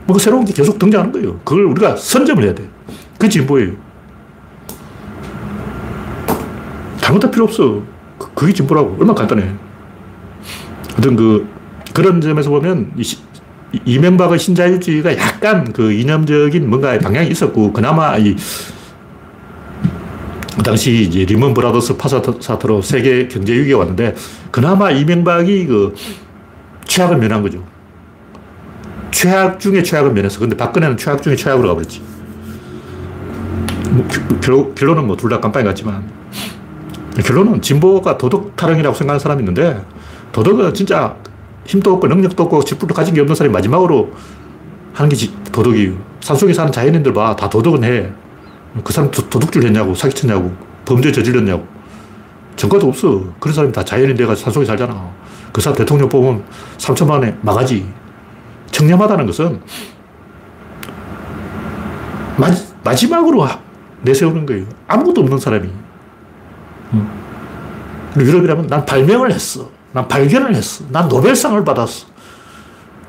뭐 0.08 0.18
새로운 0.18 0.46
게 0.46 0.52
계속 0.52 0.80
등장하는 0.80 1.12
거예요. 1.12 1.40
그걸 1.46 1.66
우리가 1.66 1.96
선점을 1.96 2.44
해야 2.44 2.56
돼. 2.56 2.68
그게 3.20 3.30
진보예요. 3.30 3.74
잘못할 6.98 7.30
필요 7.30 7.44
없어. 7.44 7.84
그, 8.18 8.32
그게 8.34 8.52
진보라고. 8.52 8.94
얼마나 9.00 9.14
간단해. 9.14 9.54
하여튼 10.96 11.16
그, 11.16 11.59
그런 11.94 12.22
점에서 12.22 12.50
보면 12.50 12.92
이, 12.98 13.18
이명박의 13.86 14.40
신자유주의가 14.40 15.18
약간 15.18 15.72
그 15.74 15.92
이념적인 15.92 16.70
뭔가 16.70 16.98
방향이 17.00 17.30
있었고, 17.30 17.74
그나마 17.74 18.18
이, 18.18 18.36
그 20.58 20.64
당시 20.64 21.04
이제 21.04 21.26
리먼 21.26 21.54
브라더스 21.54 21.98
파산 21.98 22.22
사태로 22.40 22.82
세계 22.82 23.28
경제 23.28 23.54
위기가 23.54 23.80
왔는데, 23.80 24.16
그나마 24.52 24.92
이명박이 24.92 25.68
그 25.68 25.96
최악을 26.86 27.18
면한 27.18 27.42
거죠. 27.42 27.64
최악 29.12 29.60
중에 29.60 29.84
최악을 29.84 30.12
면했어. 30.14 30.40
근데 30.40 30.56
박근혜는 30.56 30.98
최악 30.98 31.22
중에 31.22 31.36
최악으로 31.36 31.68
가버렸지. 31.70 32.02
뭐, 33.92 34.08
결, 34.42 34.74
결론은 34.76 35.08
뭐 35.08 35.16
둘 35.16 35.30
다 35.30 35.40
깜빵이 35.40 35.66
같지만, 35.66 36.04
결론은 37.24 37.62
진보가 37.62 38.18
도덕 38.18 38.56
타령이라고 38.56 38.96
생각하는 38.96 39.20
사람이 39.20 39.42
있는데, 39.42 39.84
도덕은 40.32 40.74
진짜 40.74 41.16
힘도 41.70 41.94
없고 41.94 42.08
능력도 42.08 42.44
없고 42.44 42.64
직불도 42.64 42.96
가진 42.96 43.14
게 43.14 43.22
없는 43.22 43.36
사람이 43.36 43.54
마지막으로 43.54 44.12
하는 44.92 45.16
게 45.16 45.28
도덕이에요. 45.52 45.94
산속에 46.20 46.52
사는 46.52 46.72
자연인들 46.72 47.14
봐. 47.14 47.36
다 47.36 47.48
도덕은 47.48 47.84
해. 47.84 48.10
그 48.84 48.92
사람 48.92 49.12
도 49.12 49.22
둑질 49.30 49.64
했냐고, 49.64 49.94
사기쳤냐고, 49.94 50.52
범죄 50.84 51.12
저질렀냐고. 51.12 51.68
전과도 52.56 52.88
없어. 52.88 53.24
그런 53.40 53.54
사람이 53.54 53.72
다 53.72 53.86
자연인 53.86 54.16
돼가 54.16 54.34
산속에 54.36 54.66
살잖아. 54.66 55.12
그 55.54 55.62
사람 55.62 55.78
대통령 55.78 56.10
뽑으면 56.10 56.44
3천만 56.80 57.12
원에 57.12 57.38
망하지. 57.42 57.88
청렴하다는 58.72 59.28
것은 59.28 59.62
마, 62.36 62.48
마지막으로 62.84 63.48
내세우는 64.02 64.48
거예요. 64.48 64.66
아무것도 64.88 65.22
없는 65.22 65.38
사람이. 65.38 65.70
유럽이라면 68.18 68.68
난 68.68 68.84
발명을 68.86 69.32
했어. 69.32 69.70
난 69.92 70.08
발견을 70.08 70.54
했어. 70.56 70.84
난 70.90 71.08
노벨상을 71.08 71.64
받았어. 71.64 72.08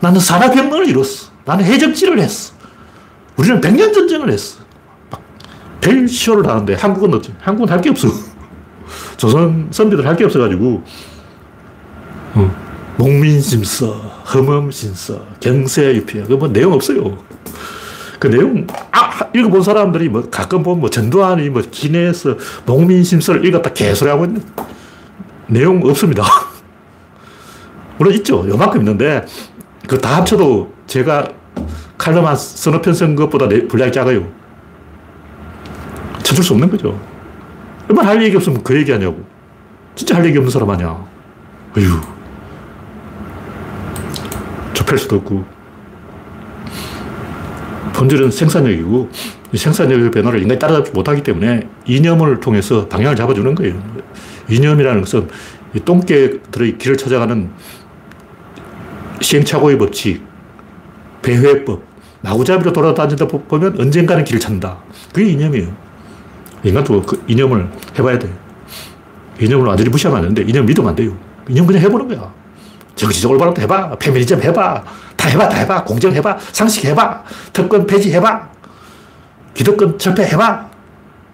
나는 0.00 0.20
산업혁명을 0.20 0.88
이뤘어. 0.88 1.30
나는 1.44 1.64
해적질을 1.64 2.18
했어. 2.18 2.54
우리는 3.36 3.60
백년 3.60 3.92
전쟁을 3.92 4.30
했어. 4.30 4.60
별 5.80 6.06
쇼를 6.08 6.46
하는데 6.48 6.74
한국은 6.74 7.14
어째? 7.14 7.32
한국은 7.40 7.72
할 7.72 7.80
게 7.80 7.90
없어. 7.90 8.08
조선 9.16 9.68
선비들 9.70 10.06
할 10.06 10.16
게 10.16 10.24
없어가지고, 10.24 10.82
어, 12.34 12.56
목민심서, 12.98 13.88
험험신서, 14.34 15.26
경세유피, 15.40 16.22
그뭐 16.24 16.48
내용 16.48 16.72
없어요. 16.72 17.18
그 18.18 18.26
내용, 18.28 18.66
아, 18.92 19.26
읽어본 19.34 19.62
사람들이 19.62 20.08
뭐 20.10 20.28
가끔 20.30 20.62
보면 20.62 20.80
뭐 20.80 20.90
전두환이 20.90 21.48
뭐 21.48 21.62
기내에서 21.70 22.36
목민심서를 22.66 23.44
읽었다 23.46 23.72
개소리 23.72 24.10
하고 24.10 24.26
있는 24.26 24.42
내용 25.46 25.82
없습니다. 25.88 26.24
물론 28.00 28.14
있죠. 28.14 28.48
요만큼 28.48 28.80
있는데, 28.80 29.24
그 29.86 30.00
다 30.00 30.16
합쳐도 30.16 30.72
제가 30.86 31.28
칼럼 31.98 32.24
한 32.26 32.34
서너 32.34 32.80
편 32.80 32.94
쓴 32.94 33.14
것보다 33.14 33.46
분량이 33.68 33.92
작아요. 33.92 34.26
찾을 36.22 36.42
수 36.42 36.54
없는 36.54 36.70
거죠. 36.70 36.98
얼마나 37.88 38.08
할 38.10 38.22
얘기 38.22 38.34
없으면 38.36 38.62
그 38.62 38.74
얘기 38.74 38.90
하냐고. 38.90 39.22
진짜 39.94 40.16
할 40.16 40.24
얘기 40.24 40.38
없는 40.38 40.50
사람 40.50 40.70
아니야. 40.70 40.88
어휴. 41.76 42.00
좁힐 44.72 44.96
수도 44.96 45.16
없고. 45.16 45.44
본질은 47.92 48.30
생산력이고, 48.30 49.10
이 49.52 49.58
생산력의 49.58 50.10
변화를 50.10 50.40
인간이 50.40 50.58
따라잡지 50.58 50.92
못하기 50.92 51.22
때문에 51.22 51.68
이념을 51.84 52.40
통해서 52.40 52.86
방향을 52.88 53.14
잡아주는 53.16 53.54
거예요. 53.56 53.74
이념이라는 54.48 55.00
것은 55.02 55.28
이 55.74 55.80
똥개 55.80 56.40
들의 56.50 56.78
길을 56.78 56.96
찾아가는 56.96 57.50
시행착오의 59.20 59.78
법칙, 59.78 60.22
배회법, 61.22 61.82
나구잡이로 62.22 62.72
돌아다니다 62.72 63.26
보면 63.26 63.78
언젠가는 63.78 64.24
길을 64.24 64.40
찾는다. 64.40 64.78
그게 65.12 65.30
이념이에요. 65.30 65.68
인간도 66.62 67.02
그 67.02 67.22
이념을 67.26 67.68
해봐야 67.98 68.18
돼. 68.18 68.30
이념을 69.40 69.66
완전히 69.66 69.88
무시하면 69.88 70.18
안 70.18 70.22
되는데, 70.34 70.50
이념 70.50 70.66
믿으면 70.66 70.90
안 70.90 70.96
돼요. 70.96 71.16
이념 71.48 71.66
그냥 71.66 71.82
해보는 71.82 72.08
거야. 72.08 72.32
정치적 72.94 73.30
올바름도 73.30 73.62
해봐. 73.62 73.96
페미니즘 73.96 74.42
해봐. 74.42 74.84
다 75.16 75.28
해봐, 75.28 75.48
다 75.48 75.56
해봐. 75.58 75.84
공정 75.84 76.12
해봐. 76.12 76.36
상식 76.52 76.84
해봐. 76.84 77.22
특권 77.52 77.86
폐지 77.86 78.12
해봐. 78.12 78.48
기득권 79.54 79.98
철폐 79.98 80.24
해봐. 80.26 80.68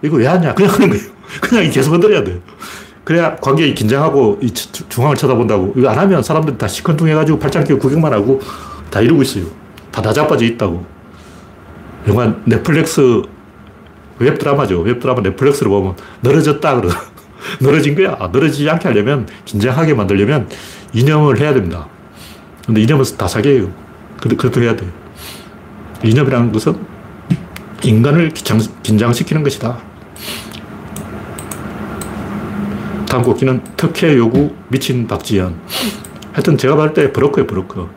이거 0.01 0.17
왜 0.17 0.27
하냐? 0.27 0.53
그냥 0.53 0.73
하는 0.73 0.89
거예요. 0.89 1.03
그냥 1.41 1.69
계속 1.69 1.91
흔들어야 1.93 2.23
돼. 2.23 2.39
그래야 3.07 3.37
관객이 3.37 3.73
긴장하고 3.73 4.37
이 4.41 4.53
중앙을 4.53 5.15
쳐다본다고. 5.15 5.75
이거 5.77 5.87
안 5.87 5.97
하면 5.97 6.21
사람들이 6.21 6.57
다 6.57 6.67
시큰둥해가지고 6.67 7.39
팔짱 7.39 7.63
끼고 7.63 7.79
구경만 7.79 8.11
하고 8.11 8.41
다 8.89 8.99
이러고 8.99 9.21
있어요. 9.21 9.45
다 9.93 10.01
나자빠져 10.01 10.43
있다고. 10.43 10.85
영화 12.09 12.35
넷플릭스 12.43 13.21
웹드라마죠. 14.19 14.81
웹드라마 14.81 15.21
넷플릭스를 15.21 15.71
보면 15.71 15.95
늘어졌다 16.21 16.81
그러 16.81 16.89
늘어진 17.61 17.95
거야. 17.95 18.17
늘어지지 18.29 18.69
않게 18.69 18.89
하려면 18.89 19.25
긴장하게 19.45 19.93
만들려면 19.93 20.49
이념을 20.91 21.39
해야 21.39 21.53
됩니다. 21.53 21.87
근데 22.65 22.81
이념은 22.81 23.05
다 23.17 23.25
사기예요. 23.25 23.71
그렇게 24.19 24.59
해야 24.59 24.75
돼. 24.75 24.85
이념이라는 26.03 26.51
것은 26.51 26.75
인간을 27.83 28.33
긴장시키는 28.83 29.43
것이다. 29.43 29.77
곡기는 33.23 33.61
특혜 33.75 34.15
요구 34.17 34.53
미친 34.69 35.07
박지현. 35.07 35.55
하여튼 36.33 36.57
제가 36.57 36.75
봤을 36.75 36.93
때 36.93 37.11
브로커예요, 37.13 37.47
브로커. 37.47 37.89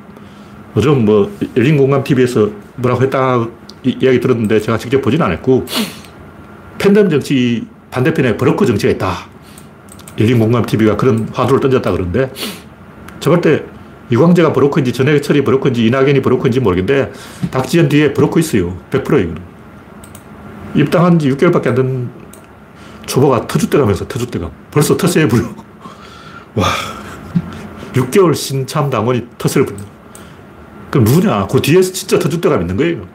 요즘 0.76 1.04
뭐 1.04 1.30
열린 1.56 1.76
공감 1.76 2.02
TV에서 2.04 2.48
뭐라고 2.76 3.02
했다 3.02 3.46
이야기 3.82 4.20
들었는데 4.20 4.60
제가 4.60 4.78
직접 4.78 5.00
보진 5.02 5.20
않았고 5.20 5.66
팬덤 6.78 7.10
정치 7.10 7.66
반대편에 7.90 8.36
브로커 8.36 8.64
정치가 8.66 8.92
있다. 8.92 9.12
열린 10.18 10.38
공감 10.38 10.64
TV가 10.64 10.96
그런 10.96 11.28
화두를 11.32 11.60
던졌다 11.60 11.90
그러는데 11.90 12.30
저 13.20 13.30
볼 13.30 13.40
때 13.40 13.64
이광재가 14.10 14.52
브로커인지 14.52 14.92
전해철이 14.92 15.44
브로커인지 15.44 15.86
이낙연이 15.86 16.20
브로커인지 16.20 16.58
모르겠는데 16.60 17.12
박지현 17.52 17.88
뒤에 17.88 18.12
브로커 18.12 18.40
있어요. 18.40 18.76
100%예요. 18.90 19.34
입당한 20.74 21.18
지 21.18 21.30
6개월밖에 21.30 21.68
안 21.68 21.74
된 21.74 22.08
초보가 23.10 23.48
터줏대감에서 23.48 24.06
터줏대감. 24.06 24.50
벌써 24.70 24.96
텃세 24.96 25.26
부려. 25.26 25.42
와. 26.54 26.66
6개월 27.94 28.36
신참 28.36 28.88
당원이 28.88 29.26
텃세를 29.36 29.66
부려. 29.66 29.78
그럼 30.90 31.04
누구냐? 31.04 31.48
그 31.48 31.60
뒤에서 31.60 31.92
진짜 31.92 32.20
터줏대감 32.20 32.60
있는 32.60 32.76
거예요. 32.76 33.08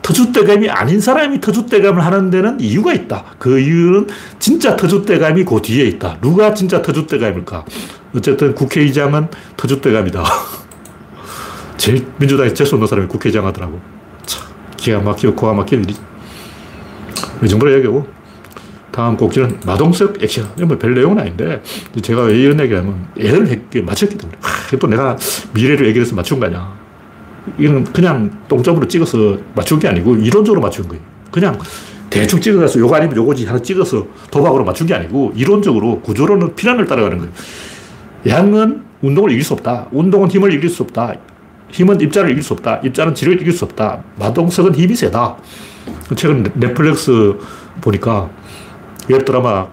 터줏대감이 0.00 0.68
아닌 0.70 0.98
사람이 0.98 1.40
터줏대감을 1.40 1.98
하는 1.98 2.30
데는 2.30 2.58
이유가 2.60 2.94
있다. 2.94 3.24
그 3.38 3.60
이유는 3.60 4.08
진짜 4.38 4.76
터줏대감이 4.76 5.44
그 5.44 5.60
뒤에 5.60 5.84
있다. 5.84 6.16
누가 6.22 6.54
진짜 6.54 6.80
터줏대감일까? 6.80 7.64
어쨌든 8.16 8.54
국회의장은 8.54 9.28
터줏대감이다. 9.58 10.24
제일 11.76 12.06
민주당에 12.16 12.54
재수 12.54 12.76
없는 12.76 12.88
사람이 12.88 13.08
국회의장 13.08 13.44
하더라고. 13.46 13.78
참, 14.24 14.46
기가 14.78 15.00
막히고 15.00 15.34
고가 15.34 15.52
막히는 15.52 15.84
일이. 15.84 15.96
이 17.44 17.48
정도로 17.48 17.74
얘기하고. 17.74 18.21
다음 18.92 19.16
곡지는 19.16 19.58
마동석 19.66 20.22
액션. 20.22 20.48
뭐별 20.60 20.94
내용은 20.94 21.18
아닌데, 21.18 21.62
제가 22.00 22.24
왜 22.24 22.38
이런 22.38 22.60
얘기 22.60 22.74
하면, 22.74 23.08
애를 23.18 23.62
맞췄기 23.84 24.18
때문에. 24.18 24.38
하, 24.42 24.76
또 24.76 24.86
내가 24.86 25.16
미래를 25.54 25.86
얘기해서 25.88 26.14
맞춘 26.14 26.38
거 26.38 26.46
아니야. 26.46 26.72
이건 27.58 27.84
그냥 27.84 28.30
똥점으로 28.48 28.86
찍어서 28.86 29.38
맞춘 29.54 29.78
게 29.78 29.88
아니고, 29.88 30.16
이론적으로 30.16 30.60
맞춘 30.60 30.86
거예요. 30.86 31.02
그냥 31.30 31.58
대충 32.10 32.38
찍어서 32.38 32.78
요거 32.78 32.94
아니면 32.94 33.16
요거지 33.16 33.46
하나 33.46 33.60
찍어서 33.60 34.06
도박으로 34.30 34.64
맞춘 34.64 34.86
게 34.86 34.94
아니고, 34.94 35.32
이론적으로, 35.34 36.00
구조로는 36.00 36.54
피난을 36.54 36.86
따라가는 36.86 37.16
거예요. 37.18 37.32
양은 38.26 38.82
운동을 39.00 39.32
이길 39.32 39.42
수 39.42 39.54
없다. 39.54 39.88
운동은 39.90 40.30
힘을 40.30 40.52
이길 40.52 40.68
수 40.68 40.82
없다. 40.82 41.14
힘은 41.70 41.98
입자를 42.02 42.30
이길 42.30 42.42
수 42.42 42.52
없다. 42.52 42.80
입자는 42.84 43.14
질을 43.14 43.40
이길 43.40 43.52
수 43.52 43.64
없다. 43.64 44.04
마동석은 44.18 44.74
힘이 44.74 44.94
세다. 44.94 45.38
최근 46.14 46.44
넷플릭스 46.54 47.34
보니까 47.80 48.28
웹드라마 49.08 49.66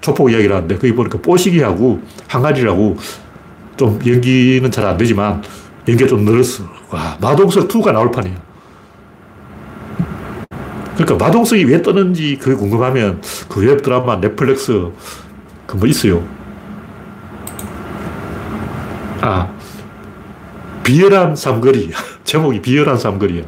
조폭 0.00 0.30
이야기를 0.30 0.54
하는데 0.54 0.74
거기 0.76 0.92
보니까 0.94 1.18
뽀시기하고 1.18 2.00
항아리라고 2.28 2.96
좀 3.76 3.98
연기는 4.06 4.70
잘 4.70 4.84
안 4.86 4.96
되지만 4.96 5.42
연기가 5.88 6.08
좀 6.08 6.24
늘었어. 6.24 6.64
와, 6.90 7.16
마동석 7.20 7.68
2가 7.68 7.92
나올 7.92 8.10
판이야. 8.10 8.34
그러니까 10.96 11.24
마동석이 11.26 11.64
왜 11.64 11.82
떠는지 11.82 12.38
그게 12.40 12.56
궁금하면 12.56 13.20
그 13.48 13.60
웹 13.60 13.82
드라마 13.82 14.16
넷플릭스 14.20 14.90
그 15.66 15.76
뭐 15.76 15.86
있어요. 15.88 16.24
아, 19.20 19.48
비열한 20.84 21.34
삼거리. 21.34 21.90
제목이 22.24 22.60
비열한 22.62 22.96
삼거리야. 22.96 23.42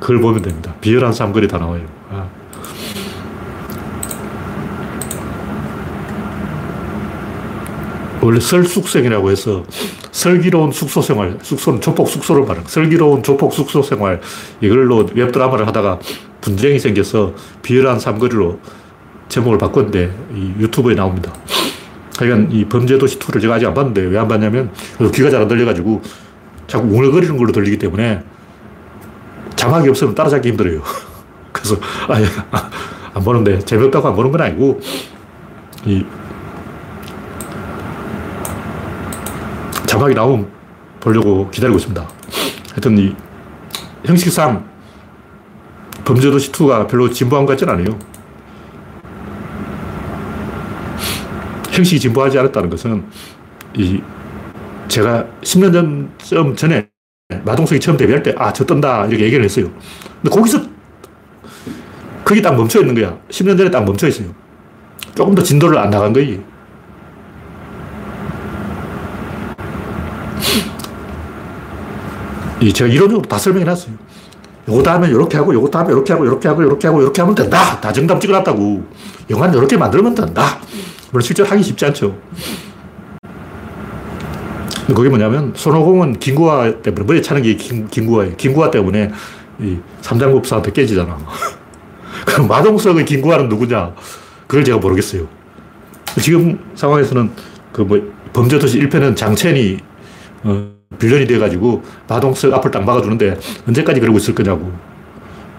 그걸 0.00 0.20
보면 0.20 0.42
됩니다. 0.42 0.74
비열한 0.80 1.12
삼거리 1.12 1.46
다 1.48 1.58
나와요. 1.58 1.82
아. 2.10 2.26
원래 8.28 8.40
설숙생이라고 8.40 9.30
해서 9.30 9.64
슬기로운 10.12 10.70
숙소 10.70 11.00
생활, 11.00 11.38
숙소는 11.40 11.80
조폭 11.80 12.10
숙소를 12.10 12.42
말하는 12.42 12.68
슬기로운 12.68 13.22
조폭 13.22 13.54
숙소 13.54 13.82
생활 13.82 14.20
이걸로 14.60 15.08
웹드라마를 15.14 15.66
하다가 15.66 15.98
분쟁이 16.42 16.78
생겨서 16.78 17.32
비열한 17.62 17.98
삼거리로 17.98 18.58
제목을 19.30 19.56
바꿨는데 19.56 20.12
유튜브에 20.60 20.94
나옵니다. 20.94 21.32
하여간 22.18 22.52
이 22.52 22.66
범죄도시 22.66 23.18
2를 23.18 23.40
제가 23.40 23.54
아직 23.54 23.64
안 23.64 23.72
봤는데 23.72 24.02
왜 24.02 24.18
안 24.18 24.28
봤냐면 24.28 24.72
귀가 25.14 25.30
잘 25.30 25.40
안 25.40 25.48
들려가지고 25.48 26.02
자꾸 26.66 26.86
웅얼거리는 26.86 27.34
걸로 27.34 27.50
들리기 27.50 27.78
때문에 27.78 28.22
자막이 29.56 29.88
없으면 29.88 30.14
따라잡기 30.14 30.50
힘들어요. 30.50 30.82
그래서 31.50 31.76
아예 32.08 32.26
안 33.14 33.24
보는데 33.24 33.58
재미없다고 33.60 34.08
안 34.08 34.14
보는 34.14 34.32
건 34.32 34.42
아니고 34.42 34.80
이 35.86 36.04
자막이 39.88 40.14
나오면 40.14 40.46
보려고 41.00 41.50
기다리고 41.50 41.78
있습니다. 41.78 42.06
하여튼 42.72 42.98
이 42.98 43.16
형식상 44.04 44.68
범죄도시 46.04 46.52
2가 46.52 46.86
별로 46.86 47.10
진보한 47.10 47.46
것 47.46 47.52
같지는 47.52 47.74
않아요. 47.74 47.98
형식이 51.70 52.00
진보하지 52.00 52.38
않았다는 52.38 52.70
것은 52.70 53.04
이 53.74 54.00
제가 54.88 55.26
10년 55.42 55.72
전쯤 55.72 56.56
전에 56.56 56.88
마동석이 57.44 57.80
처음 57.80 57.96
데뷔할 57.96 58.22
때, 58.22 58.34
아, 58.38 58.52
저 58.52 58.64
뜬다. 58.64 59.06
이렇게 59.06 59.24
얘기를 59.24 59.44
했어요. 59.44 59.70
근데 60.22 60.34
거기서, 60.34 60.62
거기 62.24 62.40
딱 62.40 62.56
멈춰 62.56 62.80
있는 62.80 62.94
거야. 62.94 63.18
10년 63.28 63.56
전에 63.56 63.70
딱 63.70 63.84
멈춰 63.84 64.08
있어요. 64.08 64.28
조금 65.14 65.34
더 65.34 65.42
진도를 65.42 65.78
안 65.78 65.90
나간 65.90 66.12
거지. 66.12 66.42
제가 72.60 72.90
이론적으로 72.90 73.22
다 73.22 73.38
설명해 73.38 73.64
놨어요. 73.64 73.94
요거 74.68 74.82
다음에 74.82 75.08
이렇게 75.08 75.36
하고, 75.36 75.54
요거 75.54 75.70
다음에 75.70 75.92
이렇게 75.92 76.12
하고, 76.12 76.24
이렇게 76.24 76.48
하고, 76.48 76.62
이렇게 76.62 76.86
하고, 76.88 77.00
이렇게 77.00 77.20
하면 77.22 77.34
된다. 77.34 77.80
다 77.80 77.92
정답 77.92 78.20
찍어놨다고. 78.20 78.84
영화는 79.30 79.58
이렇게 79.58 79.76
만들면 79.76 80.14
된다. 80.14 80.58
물론 81.10 81.22
실제로 81.22 81.48
하기 81.48 81.62
쉽지 81.62 81.86
않죠. 81.86 82.18
그게 84.86 85.08
뭐냐면 85.08 85.52
손오공은 85.54 86.18
김구화 86.18 86.80
때문에 86.82 87.04
머리 87.04 87.22
차는 87.22 87.42
게 87.42 87.54
김, 87.56 87.88
김구화예요. 87.88 88.36
김구화 88.36 88.70
때문에 88.70 89.10
이 89.60 89.78
삼장법사한테 90.00 90.72
깨지잖아. 90.72 91.18
그럼 92.26 92.48
마동석의 92.48 93.04
김구화는 93.04 93.48
누구냐? 93.48 93.94
그걸 94.46 94.64
제가 94.64 94.78
모르겠어요. 94.78 95.28
지금 96.20 96.58
상황에서는 96.74 97.30
그 97.72 97.82
뭐 97.82 98.00
범죄도시 98.32 98.80
1편은 98.80 99.16
장첸이 99.16 99.78
어, 100.44 100.77
빌런이 100.98 101.26
돼가지고 101.26 101.82
마동석 102.08 102.52
앞을 102.54 102.70
딱 102.70 102.84
막아주는데 102.84 103.38
언제까지 103.68 104.00
그러고 104.00 104.18
있을 104.18 104.34
거냐고. 104.34 104.72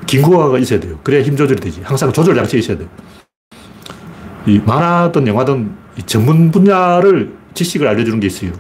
김구화가 0.06 0.58
있어야 0.60 0.80
돼요. 0.80 1.00
그래야 1.04 1.22
힘 1.22 1.36
조절이 1.36 1.60
되지. 1.60 1.82
항상 1.84 2.12
조절 2.12 2.36
장치 2.36 2.58
있어야 2.58 2.78
돼요. 2.78 2.88
이 4.46 4.60
만화든 4.66 5.28
영화든 5.28 5.76
전문 6.06 6.52
분야를 6.52 7.34
지식을 7.54 7.88
알려주는 7.88 8.20
게 8.20 8.28
있어요. 8.28 8.52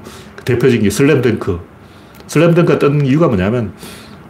대표적인 0.45 0.83
게 0.83 0.89
슬램덩크. 0.89 1.59
슬램덩크가 2.27 2.79
뜬 2.79 3.05
이유가 3.05 3.27
뭐냐면 3.27 3.73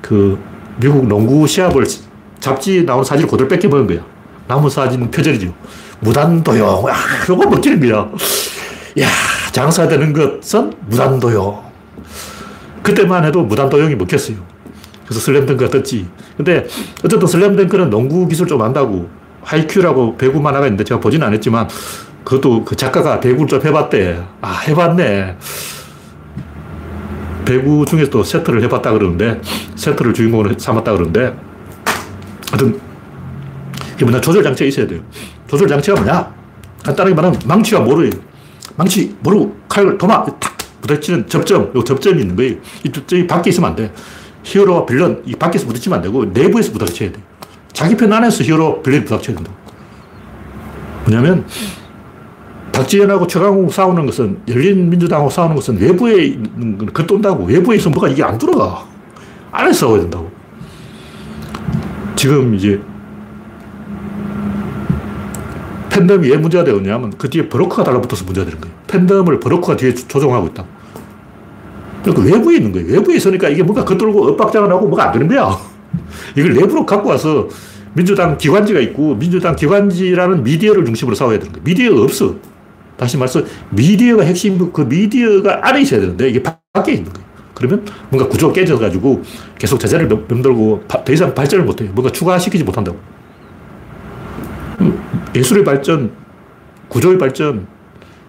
그 0.01 0.39
미국 0.79 1.07
농구 1.07 1.45
시합을 1.45 1.85
잡지 2.39 2.85
나온 2.85 3.03
사진을 3.03 3.29
그대로 3.29 3.49
뺏겨 3.49 3.67
먹은 3.67 3.87
거야. 3.87 4.05
남은 4.47 4.69
사진 4.69 5.11
표절이죠. 5.11 5.53
무단도용. 5.99 6.87
아, 6.87 6.93
이거 7.23 7.35
먹히는 7.35 7.79
거야. 7.81 8.09
야, 8.99 9.07
장사되는 9.51 10.13
것은 10.13 10.73
무단도용. 10.87 11.61
그때만 12.83 13.25
해도 13.25 13.43
무단도용이 13.43 13.95
먹혔어요. 13.95 14.37
그래서 15.05 15.19
슬램덩크가 15.21 15.69
떴지. 15.69 16.07
근데 16.37 16.67
어쨌든 17.03 17.27
슬램덩크는 17.27 17.89
농구 17.89 18.27
기술 18.27 18.47
좀 18.47 18.61
안다고 18.61 19.09
하이큐라고 19.41 20.17
배구 20.17 20.39
만화가 20.41 20.67
있는데 20.67 20.83
제가 20.83 20.99
보지는 20.99 21.27
않았지만 21.27 21.67
그것도 22.23 22.63
그 22.63 22.75
작가가 22.75 23.19
배구를 23.19 23.47
좀 23.47 23.61
해봤대. 23.65 24.21
아, 24.41 24.51
해봤네. 24.67 25.37
배구 27.45 27.85
중에서 27.87 28.11
도 28.11 28.23
세트를 28.23 28.61
해봤다 28.63 28.91
그러는데, 28.91 29.41
세트를 29.75 30.13
주인공으로 30.13 30.53
삼았다 30.59 30.91
그러는데, 30.91 31.35
하여튼, 32.51 32.79
이게 33.95 34.05
뭐냐, 34.05 34.21
조절 34.21 34.43
장치가 34.43 34.67
있어야 34.67 34.85
돼요. 34.85 34.99
조절 35.47 35.67
장치가 35.67 35.99
뭐냐? 35.99 36.31
간단하게 36.83 37.15
말하면 37.15 37.39
망치와 37.45 37.81
모르예요. 37.81 38.11
망치, 38.75 39.15
모르, 39.21 39.49
칼, 39.67 39.97
도마, 39.97 40.23
탁 40.39 40.58
부딪히는 40.81 41.27
접점, 41.27 41.71
요 41.75 41.83
접점이 41.83 42.21
있는 42.21 42.35
거예요. 42.35 42.55
이 42.83 42.91
접점이 42.91 43.27
밖에 43.27 43.49
있으면 43.49 43.71
안 43.71 43.75
돼. 43.75 43.91
히어로와 44.43 44.85
빌런, 44.85 45.21
이 45.25 45.35
밖에서 45.35 45.65
부딪히면 45.67 45.97
안 45.97 46.03
되고, 46.03 46.25
내부에서 46.25 46.71
부딪혀야 46.71 47.11
돼. 47.11 47.19
자기 47.73 47.95
편 47.95 48.11
안에서 48.11 48.43
히어로, 48.43 48.81
빌런이 48.81 49.05
부딪혀야 49.05 49.35
된다. 49.35 49.51
뭐냐면, 51.05 51.45
박지원하고 52.71 53.27
최강욱 53.27 53.73
싸우는 53.73 54.05
것은 54.05 54.39
열린 54.47 54.89
민주당하고 54.89 55.29
싸우는 55.29 55.55
것은 55.55 55.77
외부에 55.79 56.25
있는 56.25 56.77
건 56.77 56.93
겉돈다고. 56.93 57.45
외부에 57.45 57.75
있으면 57.75 57.93
뭐가 57.93 58.07
이게 58.07 58.23
안 58.23 58.37
들어가. 58.37 58.85
안에 59.51 59.73
싸워야 59.73 60.01
된다고. 60.01 60.31
지금 62.15 62.55
이제 62.55 62.79
팬덤이 65.99 66.29
왜 66.29 66.37
문제가 66.37 66.63
되었냐면 66.63 67.13
그 67.17 67.29
뒤에 67.29 67.49
브로커가 67.49 67.83
달라붙어서 67.83 68.23
문제가 68.23 68.45
되는 68.45 68.61
거예요. 68.61 68.75
팬덤을 68.87 69.39
브로커가 69.39 69.75
뒤에 69.75 69.93
조종하고 69.93 70.47
있다. 70.47 70.65
그러니까 72.03 72.35
외부에 72.35 72.57
있는 72.57 72.71
거예요. 72.71 72.87
외부에 72.93 73.17
있으니까 73.17 73.49
이게 73.49 73.61
뭔가 73.61 73.83
겉돌고 73.83 74.27
엇박자가 74.29 74.67
나고 74.67 74.87
뭐가 74.87 75.07
안 75.07 75.11
되는 75.11 75.27
거야. 75.27 75.57
이걸 76.37 76.53
내부로 76.53 76.85
갖고 76.85 77.09
와서 77.09 77.49
민주당 77.93 78.37
기관지가 78.37 78.79
있고 78.79 79.15
민주당 79.15 79.55
기관지라는 79.55 80.43
미디어를 80.43 80.85
중심으로 80.85 81.15
싸워야 81.15 81.37
되는 81.39 81.51
거예요. 81.51 81.63
미디어가 81.63 82.01
없어. 82.03 82.35
다시 82.95 83.17
말해서 83.17 83.43
미디어가 83.71 84.23
핵심, 84.23 84.71
그 84.71 84.81
미디어가 84.81 85.67
안에 85.67 85.81
있어야 85.81 85.99
되는데 85.99 86.29
이게 86.29 86.41
밖에 86.41 86.93
있는 86.93 87.11
거예요. 87.11 87.27
그러면 87.53 87.85
뭔가 88.09 88.29
구조가 88.29 88.53
깨져가지고 88.53 89.21
계속 89.57 89.79
제자를 89.79 90.07
맴돌고 90.07 90.83
더 90.87 91.11
이상 91.11 91.33
발전을 91.33 91.65
못해요. 91.65 91.89
뭔가 91.93 92.09
추가시키지 92.11 92.63
못한다고. 92.63 92.97
음, 95.29 95.35
예술의 95.35 95.63
발전, 95.63 96.11
구조의 96.87 97.17
발전, 97.17 97.67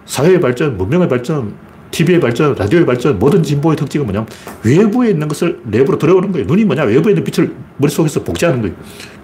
사회의 0.05 0.39
발전, 0.39 0.77
문명의 0.77 1.07
발전, 1.07 1.53
TV의 1.91 2.19
발전, 2.19 2.55
라디오의 2.55 2.85
발전, 2.85 3.19
모든 3.19 3.43
진보의 3.43 3.75
특징은 3.75 4.05
뭐냐면 4.05 4.27
외부에 4.63 5.09
있는 5.09 5.27
것을 5.27 5.59
내부로 5.63 5.97
들어오는 5.97 6.31
거예요. 6.31 6.47
눈이 6.47 6.63
뭐냐? 6.65 6.83
외부에 6.83 7.11
있는 7.11 7.23
빛을 7.23 7.53
머릿속에서 7.77 8.23
복제하는 8.23 8.61
거예요. 8.61 8.75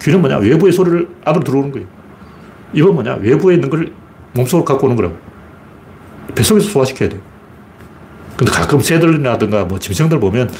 귀는 0.02 0.20
뭐냐? 0.20 0.38
외부의 0.38 0.72
소리를 0.72 1.08
안으로 1.24 1.44
들어오는 1.44 1.72
거예요. 1.72 1.86
입은 2.74 2.92
뭐냐? 2.94 3.14
외부에 3.14 3.54
있는 3.54 3.70
걸 3.70 3.92
몸속으로 4.34 4.64
갖고 4.64 4.86
오는 4.86 4.96
거라고. 4.96 5.16
뱃속에서 6.34 6.68
소화시켜야 6.68 7.08
돼요. 7.08 7.20
근데 8.36 8.52
가끔 8.52 8.80
새들이라든가 8.80 9.64
뭐 9.64 9.78
짐승들 9.78 10.20
보면 10.20 10.50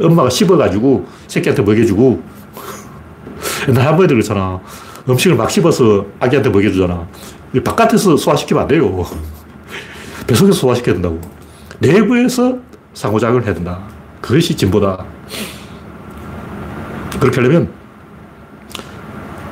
엄마가 0.00 0.30
씹어가지고 0.30 1.06
새끼한테 1.28 1.62
먹여주고 1.62 2.22
옛날 3.68 3.86
할머니들 3.86 4.16
그렇잖아. 4.16 4.60
음식을 5.08 5.36
막 5.36 5.50
씹어서 5.50 6.06
아기한테 6.18 6.50
먹여주잖아. 6.50 7.06
바깥에서 7.64 8.16
소화시키면 8.16 8.62
안 8.62 8.68
돼요. 8.68 9.04
뱃속에서 10.26 10.58
소화시켜야 10.58 10.94
된다고. 10.94 11.20
내부에서 11.78 12.58
상호작용을 12.94 13.44
해야 13.44 13.54
된다. 13.54 13.80
그것이 14.20 14.54
진보다. 14.56 15.04
그렇게 17.18 17.40
하려면 17.40 17.70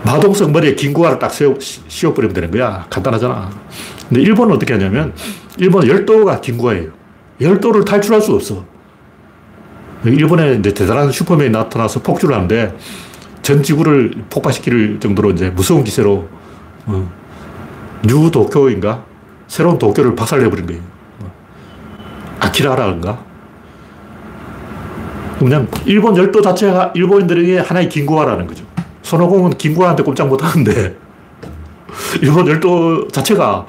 마동석 0.05 0.51
머리에 0.53 0.75
긴구화를 0.75 1.19
딱 1.19 1.31
세워, 1.33 1.57
씌워버리면 1.61 2.35
되는 2.35 2.51
거야. 2.51 2.87
간단하잖아. 2.89 3.51
근데 4.09 4.23
일본은 4.23 4.55
어떻게 4.55 4.73
하냐면 4.75 5.13
일본은 5.59 5.89
열도가 5.89 6.41
긴구화예요. 6.41 6.91
열도를 7.41 7.85
탈출할 7.85 8.21
수 8.23 8.33
없어. 8.35 8.65
일본에 10.05 10.55
이제 10.55 10.73
대단한 10.73 11.11
슈퍼맨이 11.11 11.51
나타나서 11.51 12.01
폭주를 12.01 12.35
하는데 12.35 12.75
전 13.49 13.63
지구를 13.63 14.11
폭파시킬 14.29 15.01
정도로 15.01 15.31
이제 15.31 15.49
무서운 15.49 15.83
기세로 15.83 16.29
어, 16.85 17.11
뉴 18.05 18.31
도쿄인가 18.31 19.07
새로운 19.47 19.79
도쿄를 19.79 20.15
박살내버린 20.15 20.67
거예요. 20.67 20.83
어, 21.21 21.33
아키라라인가? 22.41 23.25
그냥 25.39 25.67
일본 25.87 26.15
열도 26.15 26.43
자체가 26.43 26.93
일본인들에게 26.95 27.61
하나의 27.61 27.89
긴고아라는 27.89 28.47
거죠. 28.47 28.67
손오공은 29.01 29.53
긴고아한테 29.53 30.03
꼼짝 30.03 30.29
못 30.29 30.45
하는데 30.45 30.95
일본 32.21 32.47
열도 32.49 33.09
자체가 33.09 33.67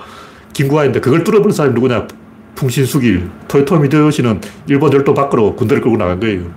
긴고아인데 0.52 1.00
그걸 1.00 1.24
뚫어버린 1.24 1.56
사람이 1.56 1.74
누구냐? 1.74 2.06
풍신수길, 2.56 3.30
토요토미 3.48 3.86
히데요시는 3.86 4.42
일본 4.68 4.92
열도 4.92 5.14
밖으로 5.14 5.56
군대를 5.56 5.82
끌고 5.82 5.96
나간 5.96 6.20
거예요. 6.20 6.52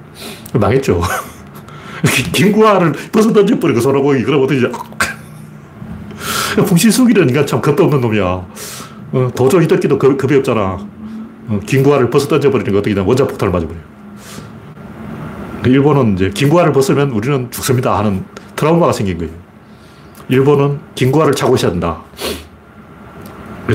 망했죠. 0.54 1.00
긴 2.32 2.52
구화를 2.52 2.92
벗어 3.12 3.32
던져버리고 3.32 3.80
손오공이 3.80 4.22
그럼 4.24 4.42
어떻게 4.42 4.60
풍신수길은 6.66 7.28
인간 7.28 7.46
참 7.46 7.60
겁도 7.60 7.84
없는 7.84 8.00
놈이야. 8.00 8.24
어, 8.24 9.30
도저 9.34 9.60
히데키도 9.62 9.98
겁, 9.98 10.16
겁이 10.16 10.36
없잖아. 10.36 10.78
어, 11.48 11.60
긴 11.66 11.82
구화를 11.82 12.10
벗어 12.10 12.28
던져버리니까 12.28 12.78
어떻게 12.78 12.94
되냐. 12.94 13.06
원자폭탄을 13.06 13.52
맞아버려요. 13.52 13.92
일본은 15.66 16.14
이제 16.14 16.30
긴 16.30 16.48
구화를 16.48 16.72
벗으면 16.72 17.10
우리는 17.10 17.50
죽습니다 17.50 17.96
하는 17.98 18.24
트라우마가 18.56 18.92
생긴 18.92 19.18
거예요. 19.18 19.32
일본은 20.28 20.80
긴 20.94 21.12
구화를 21.12 21.34
차고 21.34 21.54
있어야 21.54 21.70
된다. 21.70 22.02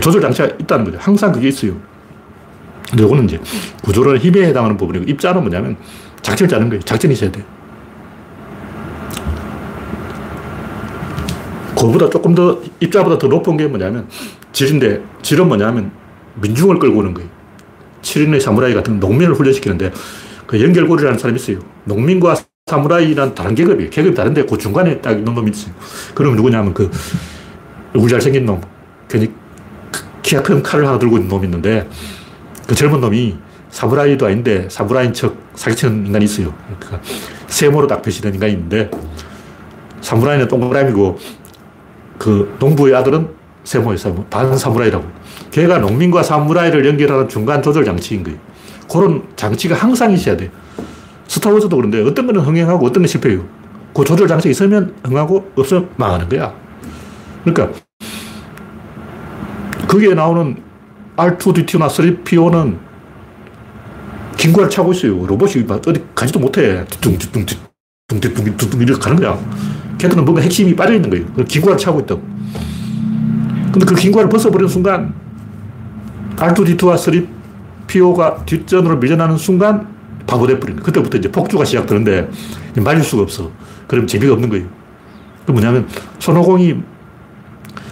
조절 0.02 0.22
장치가 0.22 0.48
있다는 0.60 0.86
거죠. 0.86 0.98
항상 1.00 1.32
그게 1.32 1.48
있어요. 1.48 1.74
근데 2.90 3.04
이거는 3.04 3.26
이제 3.26 3.40
구조론 3.84 4.18
힘에 4.18 4.48
해당하는 4.48 4.76
부분이고 4.78 5.06
입자는 5.06 5.42
뭐냐면 5.42 5.78
작전을 6.22 6.50
짜는 6.50 6.70
거예요. 6.70 6.82
작전이 6.84 7.14
있어야 7.14 7.32
돼. 7.32 7.44
그보다 11.78 12.10
조금 12.10 12.34
더 12.34 12.60
입자보다 12.80 13.18
더 13.18 13.28
높은 13.28 13.56
게 13.56 13.68
뭐냐면 13.68 14.08
질인데 14.52 15.02
질은 15.22 15.48
뭐냐면 15.48 15.92
민중을 16.36 16.80
끌고 16.80 17.00
오는 17.00 17.14
거예요. 17.14 17.30
7인의 18.02 18.40
사무라이 18.40 18.74
같은 18.74 19.00
농민을 19.00 19.36
훈련시키는데 19.36 19.92
그 20.48 20.62
연결고리라는 20.62 21.20
사람이 21.20 21.40
있어요. 21.40 21.60
농민과 21.86 22.36
사무라이란 22.66 23.36
다른 23.36 23.56
계급이에요. 23.56 23.90
계급이 23.90 24.16
다른데 24.16 24.46
그 24.46 24.58
중간에 24.58 25.00
딱 25.02 25.12
있는 25.12 25.34
놈이 25.34 25.52
있어요. 25.52 25.74
그럼 26.14 26.36
누구냐면 26.36 26.74
그 26.74 26.90
얼굴 27.94 28.10
잘생긴 28.10 28.46
놈, 28.46 28.62
괜히 29.10 29.32
키가 30.22 30.44
큰 30.44 30.62
칼을 30.62 30.86
하나 30.86 31.00
들고 31.00 31.18
있는 31.18 31.30
놈이 31.30 31.46
있는데 31.46 31.88
그 32.68 32.76
젊은 32.76 33.00
놈이 33.00 33.38
사무라이도 33.70 34.26
아닌데 34.26 34.68
사무라이인 34.70 35.14
척 35.14 35.38
사기치는 35.56 36.08
인간이 36.08 36.26
있어요. 36.26 36.54
그러니까 36.80 37.02
세모로 37.48 37.88
딱 37.88 38.02
표시된 38.02 38.34
인간이 38.34 38.54
있는데 38.54 38.90
사무라이는 40.02 40.48
동그라미고 40.48 41.18
그 42.18 42.56
농부의 42.60 42.96
아들은 42.96 43.30
세모예요. 43.64 44.26
반 44.30 44.58
사무라이라고. 44.58 45.06
걔가 45.52 45.80
농민과 45.80 46.24
사무라이를 46.24 46.86
연결하는 46.86 47.28
중간 47.28 47.62
조절 47.62 47.84
장치인 47.84 48.24
거예요. 48.24 48.40
그런 48.90 49.24
장치가 49.36 49.76
항상 49.76 50.12
있어야 50.12 50.38
돼요. 50.38 50.50
스타워즈도 51.28 51.76
그런데 51.76 52.02
어떤 52.02 52.26
거는 52.26 52.42
흥행하고 52.42 52.86
어떤 52.86 53.04
건 53.04 53.08
실패해요. 53.08 53.46
그 53.94 54.04
조절 54.06 54.28
장치가 54.28 54.52
있으면 54.52 54.96
흥하고 55.04 55.52
없으면 55.56 55.90
망하는 55.98 56.30
거야. 56.30 56.54
그러니까 57.44 57.78
거기에 59.88 60.14
나오는 60.14 60.56
R2D2나 61.18 61.88
3PO는 61.90 62.78
긴구를 64.38 64.70
차고 64.70 64.94
있어요. 64.94 65.26
로봇이 65.26 65.66
어디 65.68 66.04
가지도 66.14 66.40
못해. 66.40 66.86
둥둥둥 67.02 68.82
이렇게 68.82 69.00
가는 69.00 69.18
거야. 69.18 69.38
걔들은 69.98 70.24
뭔가 70.26 70.42
핵심이 70.42 70.76
빠져 70.76 70.94
있는 70.94 71.10
거예요. 71.10 71.26
긴구를 71.46 71.78
차고 71.78 72.02
있다고. 72.02 72.22
근데 73.72 73.86
그 73.86 73.96
긴구를 73.96 74.30
벗어버리는 74.30 74.70
순간 74.70 75.14
R2D2와 76.36 77.28
3PO가 77.88 78.46
뒷전으로 78.46 78.98
밀려나는 78.98 79.38
순간 79.38 79.88
바보돼 80.28 80.60
버리는 80.60 80.82
그때부터 80.84 81.18
이제 81.18 81.32
폭주가 81.32 81.66
시작되는데 81.66 82.30
말릴 82.84 83.04
수가 83.04 83.24
없어. 83.24 83.50
그럼 83.88 84.06
재미가 84.06 84.34
없는 84.34 84.50
거예요. 84.50 84.66
그 85.46 85.52
뭐냐면 85.52 85.88
손오공이 86.20 86.74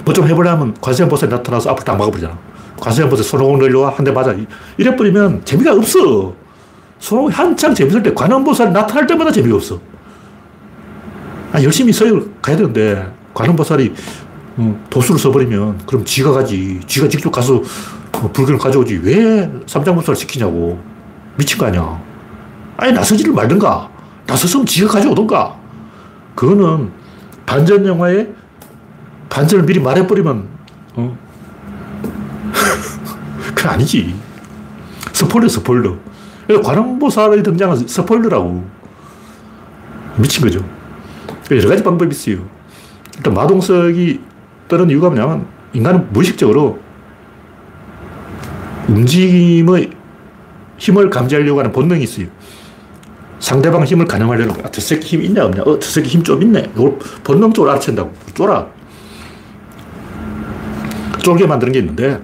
뭐 0.04 0.13
좀 0.13 0.28
해보려면 0.28 0.76
관세음보살이 0.82 1.32
나타나서 1.32 1.72
앞을 1.72 1.84
딱 1.84 1.94
막아버리잖아. 1.98 2.38
관세음보살 2.80 3.24
손오공 3.26 3.58
늘려와 3.60 3.89
한 3.96 4.06
대 4.06 4.12
맞아. 4.12 4.36
이래버리면 4.78 5.44
재미가 5.46 5.74
없어. 5.74 6.34
손오공이 7.00 7.34
한창 7.34 7.74
재밌을 7.74 8.04
때 8.04 8.13
관음보살이 8.13 8.72
나타날 8.72 9.08
때마다 9.08 9.32
재미가 9.32 9.56
없어. 9.56 9.80
아, 11.56 11.63
열심히 11.63 11.94
서열 11.94 12.32
가야 12.41 12.58
되는데 12.58 13.10
관음보살이 13.34 13.94
어, 14.58 14.86
도수를 14.89 15.18
써버리면 15.18 15.86
그럼 15.86 16.04
지가 16.04 16.34
가지. 16.34 16.82
지가 16.86 17.08
직접 17.08 17.32
가서 17.32 17.62
어, 18.12 18.32
불교를 18.34 18.58
가져오지. 18.58 19.00
왜 19.04 19.50
삼장보살 19.65 20.18
시키냐고. 20.18 20.78
미친 21.38 21.58
거 21.58 21.68
아니야. 21.68 22.02
아니, 22.76 22.91
나서지를 22.91 23.32
말든가. 23.34 23.89
나서서면 24.28 24.65
지가 24.65 24.89
가져오던가. 24.89 25.56
그거는 26.36 26.91
반전 27.46 27.86
영화에 27.86 28.28
반전을 29.30 29.65
미리 29.65 29.80
말해버리면, 29.80 30.48
어? 30.96 31.18
그건 33.56 33.72
아니지. 33.72 34.13
스포일러, 35.13 35.48
스포일러. 35.48 35.96
관음보살의 36.63 37.44
등장은 37.44 37.88
스포일러라고. 37.88 38.65
미친 40.18 40.44
거죠. 40.44 40.75
여러 41.52 41.70
가지 41.70 41.84
방법이 41.84 42.12
있어요. 42.12 42.48
일단 43.18 43.34
마동석이 43.34 44.20
뜨는 44.68 44.90
이유가 44.90 45.10
뭐냐면 45.10 45.48
인간은 45.74 46.12
무의식적으로 46.12 46.80
움직임의 48.88 49.92
힘을 50.78 51.10
감지하려고 51.10 51.60
하는 51.60 51.72
본능이 51.72 52.04
있어요. 52.04 52.28
상대방 53.40 53.84
힘을 53.84 54.06
가늠하려는 54.06 54.54
거야. 54.54 54.72
저 54.72 54.82
새끼 54.82 55.18
힘 55.18 55.24
있냐, 55.24 55.46
없냐? 55.46 55.62
어, 55.64 55.80
저 55.80 55.90
새끼 55.90 56.10
힘 56.10 56.24
좀 56.24 56.42
있네. 56.42 56.72
이걸 56.76 56.98
본능적으로 57.24 57.74
알아챈다고. 57.74 58.12
쫄아. 58.34 58.68
쫄게 61.20 61.46
만드는 61.46 61.74
게 61.74 61.80
있는데, 61.80 62.22